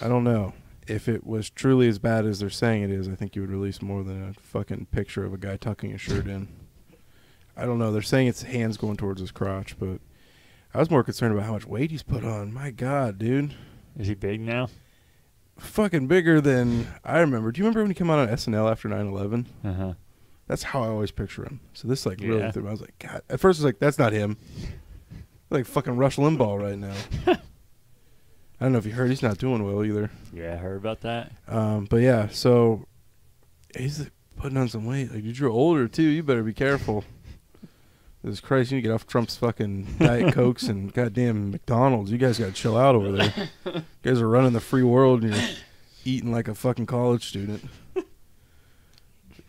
[0.00, 0.52] I don't know.
[0.88, 3.50] If it was truly as bad as they're saying it is, I think you would
[3.50, 6.48] release more than a fucking picture of a guy tucking his shirt in.
[7.56, 7.90] I don't know.
[7.90, 10.00] They're saying it's hands going towards his crotch, but
[10.74, 12.52] I was more concerned about how much weight he's put on.
[12.52, 13.54] My God, dude,
[13.98, 14.68] Is he big now?
[15.58, 17.50] fucking bigger than I remember.
[17.50, 19.46] Do you remember when he came out on SNL after 9/11?
[19.64, 19.94] Uh huh.
[20.46, 21.60] That's how I always picture him.
[21.72, 22.50] So this like really Yeah.
[22.52, 22.68] threw me.
[22.68, 23.22] I was like, God.
[23.30, 24.36] At first, I was like, that's not him.
[25.48, 26.94] Like fucking Rush Limbaugh right now.
[28.60, 29.10] I don't know if you heard.
[29.10, 30.10] He's not doing well either.
[30.32, 31.32] Yeah, I heard about that.
[31.46, 32.86] Um, but yeah, so
[33.76, 35.12] he's putting on some weight.
[35.12, 36.02] Like, dude, you're older too.
[36.02, 37.04] You better be careful.
[38.24, 42.10] Jesus Christ, you need to get off Trump's fucking Diet Cokes and goddamn McDonald's.
[42.10, 43.32] You guys got to chill out over there.
[43.66, 45.44] You guys are running the free world and you're
[46.04, 47.64] eating like a fucking college student.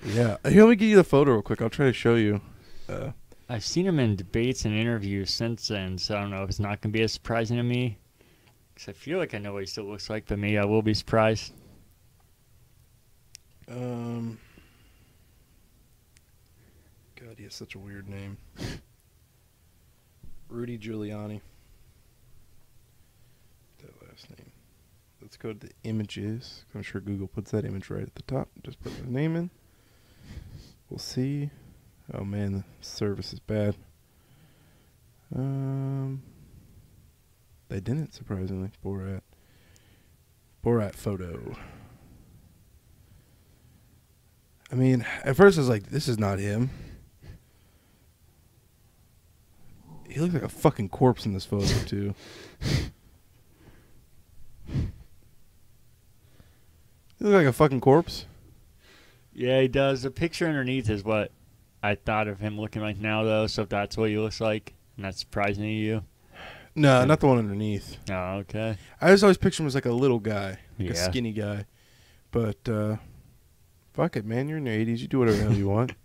[0.03, 0.37] Yeah.
[0.47, 1.61] Here, let me give you the photo real quick.
[1.61, 2.41] I'll try to show you.
[2.89, 3.11] Uh,
[3.49, 6.59] I've seen him in debates and interviews since then, so I don't know if it's
[6.59, 7.97] not going to be as surprising to me.
[8.77, 10.83] Because I feel like I know what he still looks like, but me, I will
[10.83, 11.51] be surprised.
[13.67, 14.37] um,
[17.15, 18.37] God, he has such a weird name.
[20.47, 21.41] Rudy Giuliani.
[23.79, 24.51] That last name.
[25.23, 26.63] Let's go to the images.
[26.75, 28.47] I'm sure Google puts that image right at the top.
[28.63, 29.49] Just put the name in.
[30.87, 31.49] We'll see.
[32.13, 33.75] Oh man, the service is bad.
[35.35, 36.21] Um,
[37.69, 38.71] they didn't surprisingly.
[38.83, 39.21] Borat.
[40.63, 41.55] Borat photo.
[44.71, 46.69] I mean, at first I was like, "This is not him."
[50.09, 52.15] He looks like a fucking corpse in this photo too.
[57.17, 58.25] He looks like a fucking corpse.
[59.33, 60.01] Yeah, he does.
[60.01, 61.31] The picture underneath is what
[61.83, 63.47] I thought of him looking like now, though.
[63.47, 66.03] So if that's what he looks like, and that's surprising to you.
[66.77, 67.97] No, not the one underneath.
[68.11, 68.77] Oh, okay.
[69.01, 71.65] I just always picture him as like a little guy, like a skinny guy.
[72.29, 72.97] But uh,
[73.93, 74.47] fuck it, man.
[74.47, 74.99] You're in your 80s.
[74.99, 75.93] You do whatever the hell you want.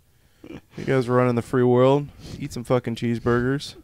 [0.76, 2.08] You guys are running the free world.
[2.36, 3.76] Eat some fucking cheeseburgers.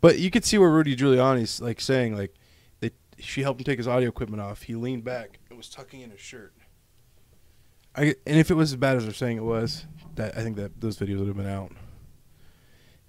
[0.00, 2.34] But you could see where Rudy Giuliani's like saying like,
[2.80, 2.90] they
[3.20, 4.62] she helped him take his audio equipment off.
[4.62, 6.52] He leaned back and was tucking in his shirt.
[7.94, 9.86] I and if it was as bad as they're saying it was,
[10.16, 11.70] that I think that those videos would have been out.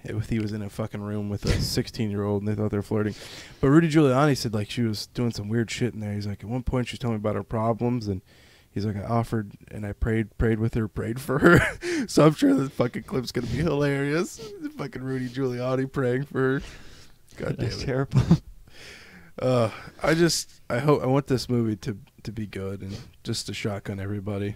[0.04, 2.72] If he was in a fucking room with a 16 year old and they thought
[2.72, 3.16] they were flirting.
[3.60, 6.14] But Rudy Giuliani said like she was doing some weird shit in there.
[6.14, 8.22] He's like at one point she was telling me about her problems and
[8.72, 11.60] he's like I offered and I prayed prayed with her, prayed for her.
[12.08, 14.40] so I'm sure this fucking clip's gonna be hilarious.
[14.78, 16.62] fucking Rudy Giuliani praying for her.
[17.36, 17.86] God damn That's it.
[17.86, 18.22] terrible.
[19.42, 19.72] Uh,
[20.04, 23.54] I just I hope I want this movie to to be good and just to
[23.54, 24.56] shotgun everybody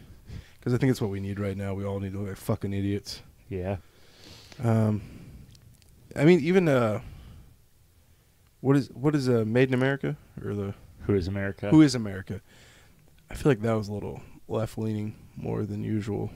[0.60, 1.74] because I think it's what we need right now.
[1.74, 3.22] We all need to look like fucking idiots.
[3.48, 3.78] yeah.
[4.62, 5.02] Um,
[6.16, 7.02] I mean, even uh,
[8.62, 10.74] what is what is uh, Made in America or the
[11.08, 11.70] Who is America?
[11.70, 12.42] Who is America?
[13.30, 16.30] I feel like that was a little left leaning more than usual.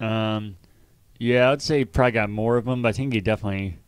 [0.00, 0.56] Um,
[1.18, 3.78] yeah, I'd say he probably got more of them, but I think he definitely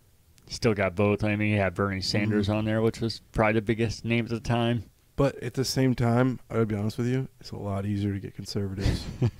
[0.48, 1.24] still got both.
[1.24, 2.54] I mean, he had Bernie Sanders Mhm.
[2.54, 4.84] on there, which was probably the biggest name at the time.
[5.16, 8.12] But at the same time, I would be honest with you, it's a lot easier
[8.12, 9.04] to get conservatives.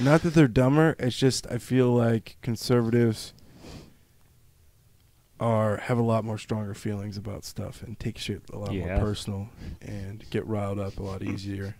[0.00, 3.32] Not that they're dumber, it's just I feel like conservatives
[5.40, 8.86] are have a lot more stronger feelings about stuff and take shit a lot Yeah.
[8.96, 9.48] more personal
[9.82, 11.74] and get riled up a lot easier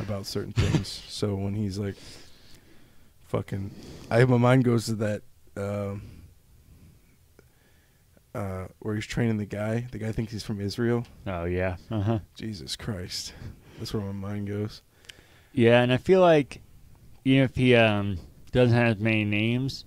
[0.00, 1.02] about certain things.
[1.08, 1.94] So when he's like
[3.28, 3.70] fucking
[4.10, 5.22] I my mind goes to that
[5.56, 6.02] um
[8.34, 9.86] uh, where he's training the guy.
[9.92, 11.06] The guy thinks he's from Israel.
[11.26, 12.18] Oh yeah, uh huh.
[12.34, 13.32] Jesus Christ.
[13.78, 14.82] That's where my mind goes.
[15.54, 16.60] Yeah, and I feel like
[17.24, 18.18] even if he um
[18.52, 19.86] doesn't have as many names,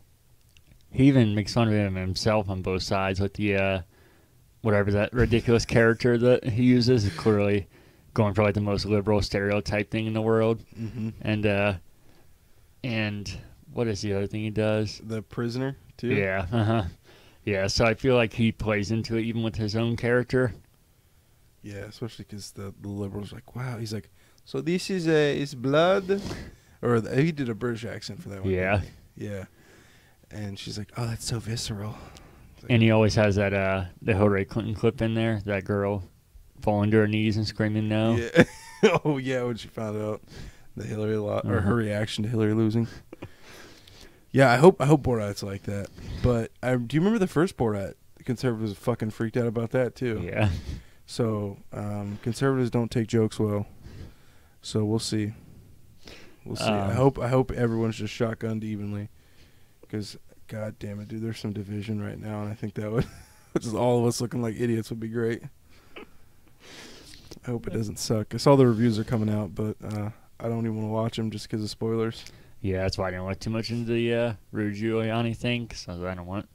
[0.91, 3.81] he even makes fun of him himself on both sides with the uh
[4.61, 7.67] whatever that ridiculous character that he uses is clearly
[8.13, 10.63] going for like the most liberal stereotype thing in the world.
[10.77, 11.09] Mm-hmm.
[11.21, 11.73] And uh
[12.83, 13.31] and
[13.71, 15.01] what is the other thing he does?
[15.03, 16.07] The prisoner, too?
[16.07, 16.83] Yeah, uh huh.
[17.45, 20.53] Yeah, so I feel like he plays into it even with his own character.
[21.61, 23.77] Yeah, especially because the, the liberals like, wow.
[23.77, 24.09] He's like,
[24.45, 26.21] so this is uh, is blood?
[26.81, 28.53] Or the, he did a British accent for that one.
[28.53, 28.81] Yeah.
[29.15, 29.45] Yeah.
[30.31, 31.97] And she's like, oh, that's so visceral.
[32.61, 36.03] Like, And he always has that uh the Hillary Clinton clip in there, that girl
[36.61, 38.15] falling to her knees and screaming no.
[38.15, 38.43] Yeah.
[39.05, 40.21] oh, yeah, when she found out
[40.77, 41.73] the Hillary lot or her Uh-huh.
[41.73, 42.87] reaction to Hillary losing.
[44.31, 45.87] Yeah, I hope I hope Borat's like that.
[46.21, 47.95] But I, do you remember the first Borat?
[48.15, 50.21] The conservatives fucking freaked out about that too.
[50.23, 50.49] Yeah.
[51.07, 53.65] So um, conservatives don't take jokes well.
[54.61, 55.33] So we'll see.
[56.45, 56.65] We'll see.
[56.65, 59.09] I Um, hope I hope everyone's just shotgunned evenly,
[59.89, 60.17] because
[60.47, 63.07] god damn it, dude, there's some division right now, and I think that would,
[63.59, 65.43] just all of us looking like idiots would be great.
[67.45, 68.33] I hope it doesn't suck.
[68.33, 70.09] I saw the reviews are coming out, but uh,
[70.39, 72.25] I don't even want to watch them just because of spoilers.
[72.61, 75.87] Yeah, that's why I didn't look too much into the uh, Rudy Giuliani thing, because
[75.87, 76.49] I don't want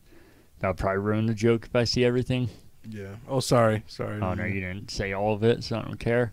[0.61, 2.49] that would probably ruin the joke if I see everything.
[2.89, 3.17] Yeah.
[3.29, 4.21] Oh, sorry, sorry.
[4.21, 6.33] Oh no, you didn't say all of it, so I don't care.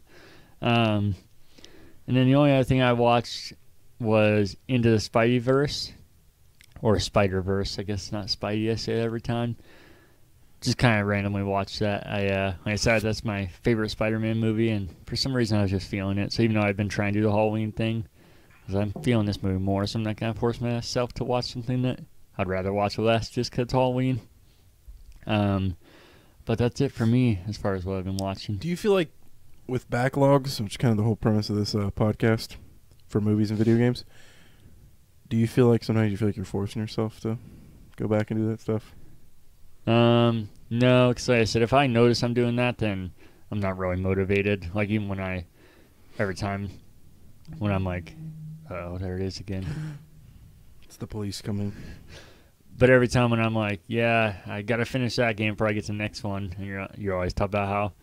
[0.61, 1.15] Um,
[2.07, 3.53] and then the only other thing I watched
[3.99, 5.91] was Into the Spideyverse,
[6.81, 7.77] or Spider Verse.
[7.79, 8.71] I guess not Spidey.
[8.71, 9.55] I say every time.
[10.61, 12.05] Just kind of randomly watched that.
[12.05, 15.63] I uh, like I said, that's my favorite Spider-Man movie, and for some reason I
[15.63, 16.31] was just feeling it.
[16.31, 18.05] So even though I've been trying to do the Halloween thing,
[18.61, 21.81] because I'm feeling this movie more, so I'm not gonna force myself to watch something
[21.81, 22.01] that
[22.37, 24.21] I'd rather watch less just 'cause it's Halloween.
[25.25, 25.77] Um,
[26.45, 28.57] but that's it for me as far as what I've been watching.
[28.57, 29.09] Do you feel like
[29.65, 32.57] with backlogs, which is kind of the whole premise of this uh, podcast
[33.07, 34.05] for movies and video games,
[35.31, 37.37] do you feel like sometimes you feel like you're forcing yourself to
[37.95, 38.93] go back and do that stuff?
[39.87, 43.13] Um, no, because like I said, if I notice I'm doing that, then
[43.49, 44.69] I'm not really motivated.
[44.75, 45.45] Like even when I,
[46.19, 46.69] every time,
[47.59, 48.13] when I'm like,
[48.69, 49.65] oh, there it is again.
[50.83, 51.71] It's the police coming.
[52.77, 55.85] But every time when I'm like, yeah, I gotta finish that game before I get
[55.85, 57.93] to the next one, and you're you're always talking about how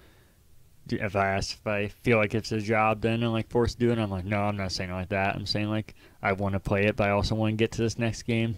[0.88, 3.86] if I ask if I feel like it's a job, then I'm like forced to
[3.86, 3.98] do it.
[3.98, 5.36] I'm like, no, I'm not saying it like that.
[5.36, 7.82] I'm saying like I want to play it, but I also want to get to
[7.82, 8.56] this next game.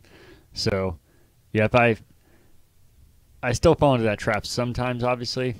[0.54, 0.98] So,
[1.52, 1.96] yeah, if I
[3.42, 5.54] I still fall into that trap sometimes, obviously,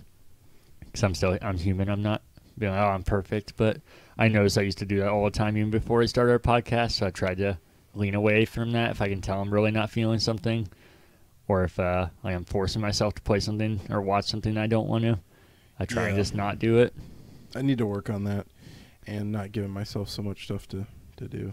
[0.81, 1.89] because I'm still I'm human.
[1.89, 2.22] I'm not
[2.59, 3.78] being like, oh, I'm perfect, but
[4.18, 6.39] I notice I used to do that all the time even before I started our
[6.39, 6.93] podcast.
[6.93, 7.59] So I tried to
[7.94, 10.68] lean away from that if I can tell I'm really not feeling something,
[11.48, 14.89] or if uh, like I'm forcing myself to play something or watch something I don't
[14.89, 15.18] want to.
[15.78, 16.20] I try and Yeah.
[16.22, 16.94] just not do it.
[17.55, 18.47] I need to work on that
[19.06, 20.86] and not giving myself so much stuff to,
[21.16, 21.52] to do.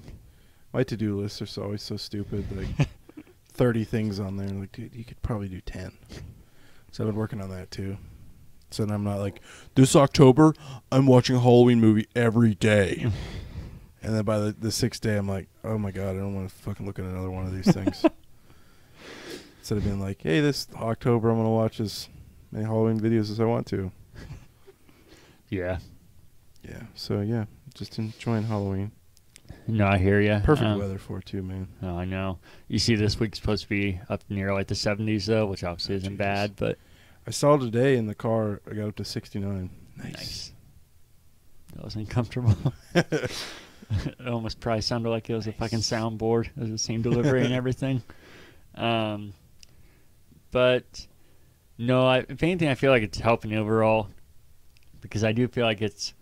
[0.78, 2.45] My to do lists are always so stupid.
[2.56, 2.88] Like
[3.54, 4.48] 30 things on there.
[4.48, 5.91] Like, dude, you could probably do 10.
[6.91, 7.98] So I've been working on that too.
[8.70, 9.41] So then I'm not like,
[9.74, 10.54] this October,
[10.91, 13.08] I'm watching a Halloween movie every day.
[14.04, 16.48] and then by the, the sixth day, I'm like, oh my God, I don't want
[16.48, 18.06] to fucking look at another one of these things.
[19.58, 22.08] Instead of being like, hey, this October, I'm going to watch as
[22.52, 23.91] many Halloween videos as I want to.
[25.49, 25.80] Yeah.
[26.62, 26.84] Yeah.
[26.94, 28.91] So yeah, just enjoying Halloween.
[29.68, 30.39] No, I hear you.
[30.44, 31.68] Perfect weather for it too, man.
[31.84, 32.39] Oh, I know.
[32.69, 35.95] You see, this week's supposed to be up near like the 70s though, which obviously
[35.95, 36.18] Oh, isn't Jesus.
[36.18, 36.77] bad, but
[37.27, 38.61] I saw today in the car.
[38.69, 39.69] I got up to 69.
[39.98, 40.53] nice.
[41.76, 42.56] That was uncomfortable.
[42.95, 43.30] it
[44.26, 46.48] almost probably sounded like it was a fucking soundboard.
[46.48, 48.02] It was the same delivery and everything.
[48.76, 49.34] Um,
[50.52, 51.07] but
[51.80, 54.07] no, I, if anything, I feel like it's helping overall
[55.02, 56.14] because I do feel like it's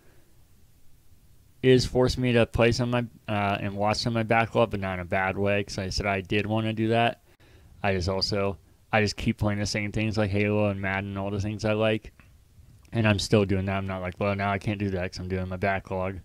[1.65, 4.71] is forcing me to play some of my uh, and watch some of my backlog,
[4.71, 5.61] but not in a bad way.
[5.61, 7.23] Because I said I did want to do that.
[7.83, 8.57] I just also
[8.91, 11.65] I just keep playing the same things like Halo and Madden and all the things
[11.65, 12.13] I like,
[12.91, 13.77] and I'm still doing that.
[13.77, 16.19] I'm not like, well, now I can't do that because I'm doing my backlog.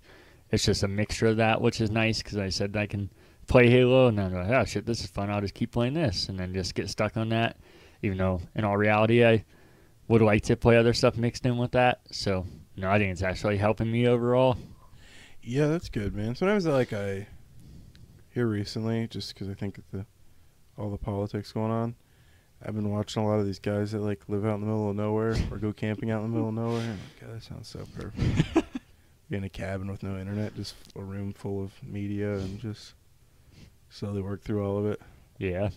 [0.50, 3.10] It's just a mixture of that, which is nice because I said I can
[3.46, 5.30] play Halo and then I'm like, oh shit, this is fun.
[5.30, 7.56] I'll just keep playing this and then just get stuck on that.
[8.02, 9.44] Even though in all reality, I
[10.08, 12.00] would like to play other stuff mixed in with that.
[12.10, 12.46] So
[12.76, 14.56] no, I think it's actually helping me overall.
[15.42, 16.34] Yeah, that's good, man.
[16.34, 17.26] Sometimes I like I
[18.30, 20.06] here recently, just because I think of the
[20.76, 21.94] all the politics going on.
[22.64, 24.90] I've been watching a lot of these guys that like live out in the middle
[24.90, 26.82] of nowhere or go camping out in the middle of nowhere.
[26.82, 28.66] And like, God, that sounds so perfect.
[29.30, 32.94] Be in a cabin with no internet, just a room full of media, and just
[33.88, 35.00] slowly work through all of it.
[35.38, 35.70] Yeah.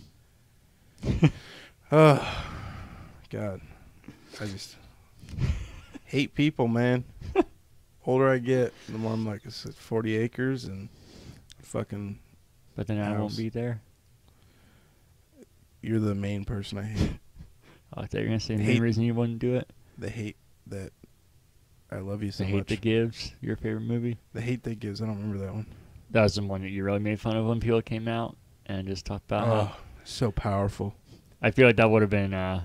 [1.90, 2.44] Oh,
[3.30, 3.60] God.
[4.40, 4.76] I just
[6.04, 7.04] hate people, man.
[8.06, 10.88] Older I get, the more I'm like, it's 40 acres and
[11.62, 12.18] fucking,
[12.76, 13.80] But then I won't be there.
[15.82, 17.12] you're the main person I hate.
[17.96, 19.68] Oh, I thought you were gonna say the Hate- main reason you wouldn't do it.
[19.98, 20.36] The hate
[20.66, 20.92] that
[21.90, 22.66] I love you so the hate much.
[22.68, 24.18] that gives your favorite movie.
[24.32, 25.00] the hate that gives.
[25.00, 25.66] I don't remember that one.
[26.10, 28.36] That was the one that you really made fun of when people came out
[28.66, 30.94] and just talked about how Oh, so powerful.
[31.40, 32.64] I feel like that would have been uh,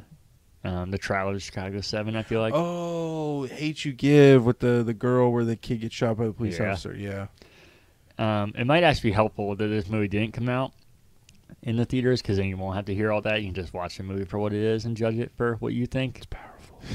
[0.69, 2.15] um, the trial of Chicago Seven.
[2.15, 5.95] I feel like oh, hate you give with the the girl where the kid gets
[5.95, 6.71] shot by the police Yeah.
[6.71, 6.95] officer.
[6.95, 7.27] Yeah.
[8.17, 10.73] um, it might actually be helpful that this movie didn't come out
[11.63, 13.41] in the theaters because then you won't have to hear all that.
[13.41, 15.73] You can just watch the movie for what it is and judge it for what
[15.73, 16.17] you think.
[16.17, 16.79] It's powerful.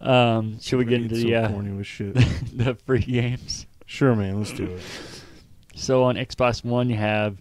[0.00, 2.14] Um, should we get into the uh, corny with shit?
[2.56, 3.66] the free games?
[3.86, 4.38] sure, man.
[4.38, 4.80] Let's do it.
[5.74, 7.38] So on Xbox One, you have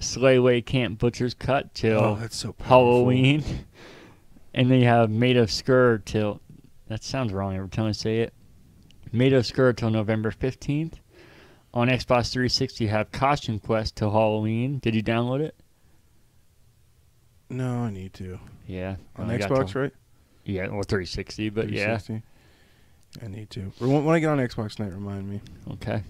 [0.00, 2.66] Slayaway Camp Butcher's Cut till Oh, that's so powerful.
[2.96, 3.44] Halloween,
[4.54, 6.40] and then you have Maid of Sker till.
[6.88, 8.32] That sounds wrong every time I say it.
[9.12, 11.00] Maid of Sker till November fifteenth.
[11.74, 14.78] On Xbox 360, you have Costume Quest till Halloween.
[14.78, 15.54] Did you download it?
[17.50, 18.38] No, I need to.
[18.66, 18.96] Yeah.
[19.16, 19.92] On Xbox, till- right?
[20.44, 21.98] Yeah, or 360, but yeah.
[21.98, 22.22] 360?
[23.22, 23.70] I need to.
[23.78, 25.40] When when I get on Xbox Night, remind me.
[25.72, 26.02] Okay.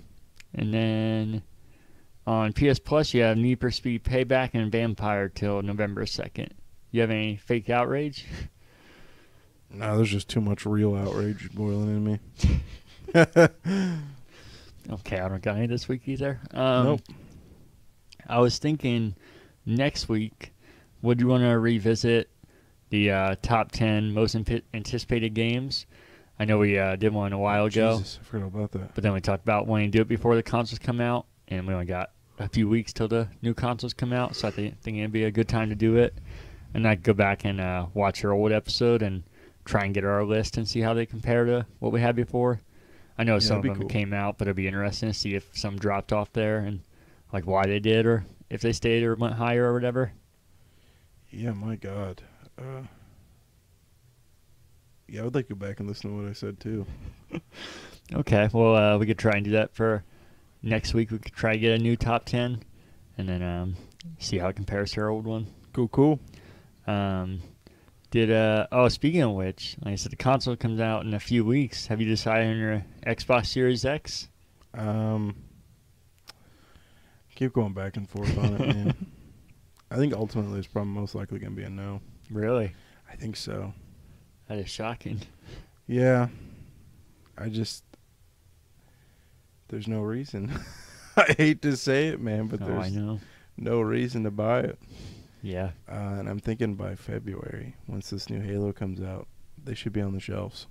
[0.55, 1.43] And then
[2.27, 6.51] On PS Plus, you have Need for Speed Payback and Vampyr till November 2nd.
[6.91, 8.27] You have any fake outrage?
[9.71, 12.19] No, there's just too much real outrage boiling in me.
[14.91, 16.41] Okay, I don't got any this week either.
[16.55, 17.01] Um, Nope.
[18.27, 19.15] I was thinking
[19.67, 20.53] next week,
[21.03, 22.31] would you want to revisit
[22.89, 25.85] the uh, top 10 most anticipated games?
[26.39, 28.95] I know we uh, did one a while ago, Jesus, I forgot about that.
[28.95, 31.67] but then we talked about wanting to do it before the consoles come out, and
[31.67, 34.81] we only got a few weeks till the new consoles come out, so I think,
[34.81, 36.15] think it'd be a good time to do it.
[36.75, 39.23] And I'd go back and uh, watch our old episode and
[39.65, 42.61] try and get our list and see how they compare to what we had before.
[43.17, 43.89] I know Yeah, some of them cool.
[43.89, 46.81] came out, but it'd be interesting to see if some dropped off there and
[47.33, 50.13] like why they did or if they stayed or went higher or whatever.
[51.31, 52.23] Yeah, my God.
[52.59, 52.83] Uh,
[55.09, 56.87] yeah, I would like to go back and listen to what I said too.
[58.15, 60.03] Okay, well uh, we could try and do that for
[60.63, 61.11] next week.
[61.11, 62.63] We could try to get a new top ten,
[63.19, 63.77] and then um,
[64.19, 65.47] see how it compares to our old one.
[65.75, 66.19] Cool, cool.
[66.89, 67.43] Um,
[68.11, 71.21] did uh oh speaking of which, like I said, the console comes out in a
[71.21, 71.87] few weeks.
[71.89, 74.29] Have you decided on your Xbox Series X?
[74.73, 75.37] Um,
[77.35, 79.07] keep going back and forth on it, man.
[79.91, 82.01] I think ultimately it's probably most likely going to be a no.
[82.31, 82.73] Really?
[83.11, 83.73] I think so.
[84.49, 85.21] That is shocking.
[85.87, 86.29] Yeah.
[87.37, 87.85] I just
[89.69, 90.59] there's no reason.
[91.17, 93.21] I hate to say it, man, but oh, I there's know.
[93.59, 94.79] no reason to buy it.
[95.43, 95.71] Yeah.
[95.89, 99.29] Uh, and I'm thinking by February, once this new Halo comes out,
[99.63, 100.67] they should be on the shelves.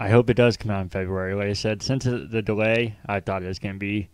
[0.00, 1.34] I hope it does come out in February.
[1.34, 4.08] Like I said, since the the delay, I thought it was going to be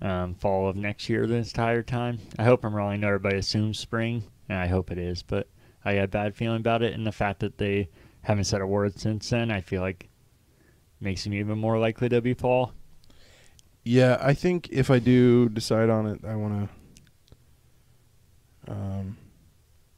[0.00, 2.18] um, fall of next year this entire time.
[2.38, 2.92] I hope I'm wrong.
[2.92, 5.46] I know everybody assumes spring, and I hope it is, but
[5.84, 6.94] I got a bad feeling about it.
[6.94, 7.88] And the fact that they
[8.22, 10.08] haven't said a word since then, I feel like
[11.00, 12.72] makes me even more likely to be fall.
[13.84, 16.74] Yeah, I think if I do decide on it, I want to.
[18.68, 19.16] Um,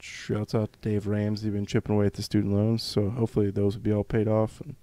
[0.01, 3.77] shouts out to Dave Ramsey, been chipping away at the student loans, so hopefully those
[3.77, 4.61] will be all paid off.
[4.61, 4.77] And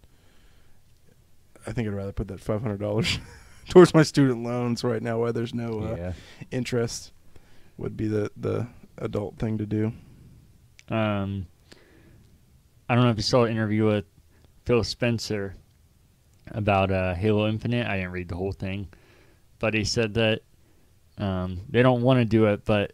[1.65, 3.19] I think I'd rather put that five hundred dollars
[3.69, 6.13] towards my student loans right now, where there's no uh, yeah.
[6.51, 7.11] interest.
[7.77, 8.67] Would be the the
[8.97, 9.93] adult thing to do.
[10.89, 11.47] Um,
[12.89, 14.05] I don't know if you saw an interview with
[14.65, 15.55] Phil Spencer
[16.47, 17.87] about uh, Halo Infinite.
[17.87, 18.89] I didn't read the whole thing,
[19.59, 20.41] but he said that
[21.17, 22.91] um, they don't want to do it, but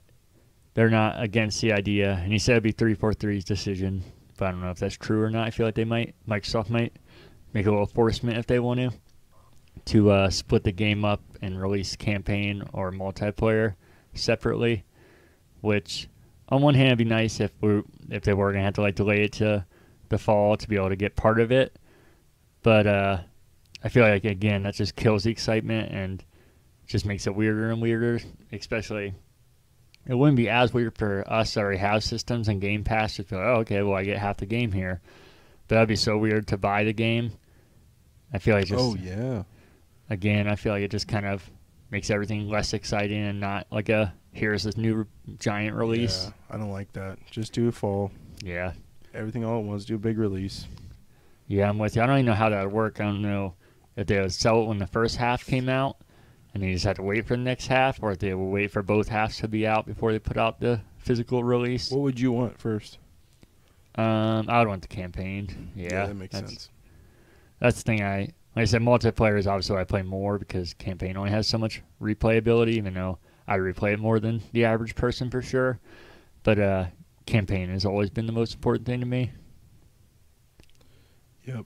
[0.78, 2.20] they're not against the idea.
[2.24, 4.04] And he said it'd be 343's decision,
[4.38, 5.48] but I don't know if that's true or not.
[5.48, 6.94] I feel like they might, Microsoft might
[7.52, 8.92] make a little enforcement if they want to,
[9.86, 13.74] to uh, split the game up and release campaign or multiplayer
[14.14, 14.84] separately,
[15.62, 16.10] which
[16.50, 17.82] on one hand, it'd be nice if we
[18.12, 19.66] if they were gonna have to like delay it to
[20.10, 21.76] the fall to be able to get part of it.
[22.62, 23.22] But uh,
[23.84, 26.24] I feel like again that just kills the excitement and
[26.86, 28.20] just makes it weirder and weirder.
[28.52, 29.16] Especially,
[30.08, 33.24] it wouldn't be as weird for us that already have systems and Game Pass to
[33.24, 35.02] feel, oh, okay, well I get half the game here.
[35.68, 37.32] But that'd be so weird to buy the game.
[38.34, 39.44] I feel like oh, just oh yeah,
[40.10, 41.50] again, I feel like it just kind of
[41.92, 45.06] makes everything less exciting and not like a here's this new
[45.40, 46.26] giant release.
[46.26, 47.18] Yeah, I don't like that.
[47.30, 48.12] Just do a fall.
[48.44, 48.74] Yeah.
[49.14, 49.86] Everything all at once.
[49.86, 50.68] Do a big release.
[51.48, 52.02] Yeah, I'm with you.
[52.02, 53.00] I don't even know how that would work.
[53.00, 53.56] I don't know
[53.96, 55.98] if they would sell it when the first half came out
[56.54, 58.72] and they just had to wait for the next half or if they would wait
[58.72, 61.92] for both halves to be out before they put out the physical release.
[61.92, 62.98] What would you want first?
[63.96, 65.72] Um, I would want the campaign.
[65.76, 66.70] Yeah, that makes that's, sense.
[67.60, 68.20] That's the thing I
[68.56, 71.82] like I said, multiplayer is obviously I play more because campaign only has so much
[72.02, 75.80] replayability, even though I replay it more than the average person for sure.
[76.44, 76.86] But uh
[77.26, 79.32] campaign has always been the most important thing to me.
[81.46, 81.66] Yep.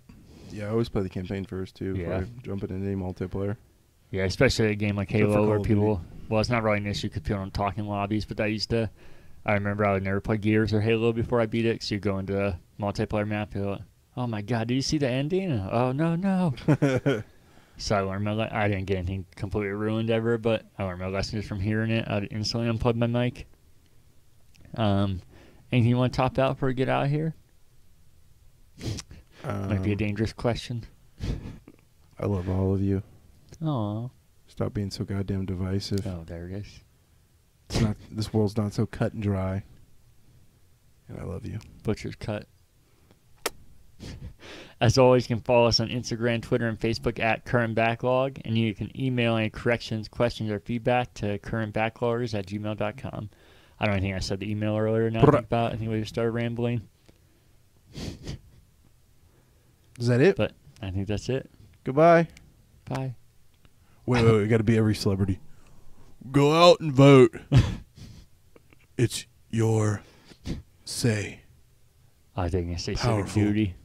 [0.52, 1.96] Yeah, I always play the campaign first too.
[1.96, 2.04] Yeah.
[2.04, 3.58] Before I jump into any multiplayer.
[4.12, 5.74] Yeah, especially a game like Halo where of Duty.
[5.76, 8.46] people well it's not really an issue because people don't talk in lobbies, but I
[8.48, 8.90] used to
[9.46, 12.00] I remember I would never play Gears or Halo before I beat it, so you
[12.02, 13.82] go into a multiplayer map, you're like,
[14.18, 15.52] Oh my god, did you see the ending?
[15.52, 16.54] Oh no no.
[17.78, 21.00] So I learned my le- I didn't get anything completely ruined ever, but I learned
[21.00, 22.06] my lesson just from hearing it.
[22.08, 23.48] I would instantly unplugged my mic.
[24.78, 25.22] Um,
[25.72, 27.34] anything you want to top out before we get out of here?
[29.44, 30.84] Might be a Um, dangerous question.
[32.20, 33.02] I love all of you.
[33.62, 34.12] Oh,
[34.48, 36.06] Stop being so goddamn divisive.
[36.06, 36.80] oh, there it is.
[37.70, 37.96] It's not.
[38.12, 39.64] This world's not so cut and dry.
[41.08, 41.60] And I love you.
[41.84, 42.48] Butcher's cut.
[44.82, 48.58] As always, you can follow us on Instagram, Twitter, and Facebook at Current Backlog, and
[48.58, 53.30] you can email any corrections, questions, or feedback to currentbackloggers at gmail.com.
[53.80, 55.10] I don't think I said the email earlier.
[55.12, 55.74] Now about.
[55.74, 56.82] I think we just started rambling.
[60.00, 60.36] Is that it?
[60.36, 61.50] But I think that's it.
[61.84, 62.28] Goodbye.
[62.86, 63.16] Bye.
[64.12, 64.50] Wait, wait, wait.
[64.50, 65.40] Got to be every celebrity.
[66.34, 67.34] Go out and vote.
[68.98, 70.02] it's your
[70.84, 71.44] say.
[72.36, 73.42] I think it's Powerful.
[73.42, 73.76] duty.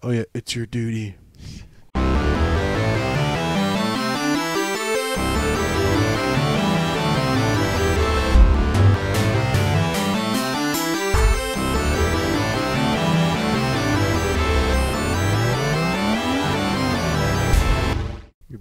[0.00, 1.16] Oh yeah, it's your duty.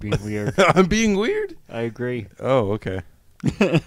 [0.10, 0.54] Being weird.
[0.60, 1.56] I'm being weird.
[1.70, 2.28] I agree.
[2.40, 3.02] Oh, okay.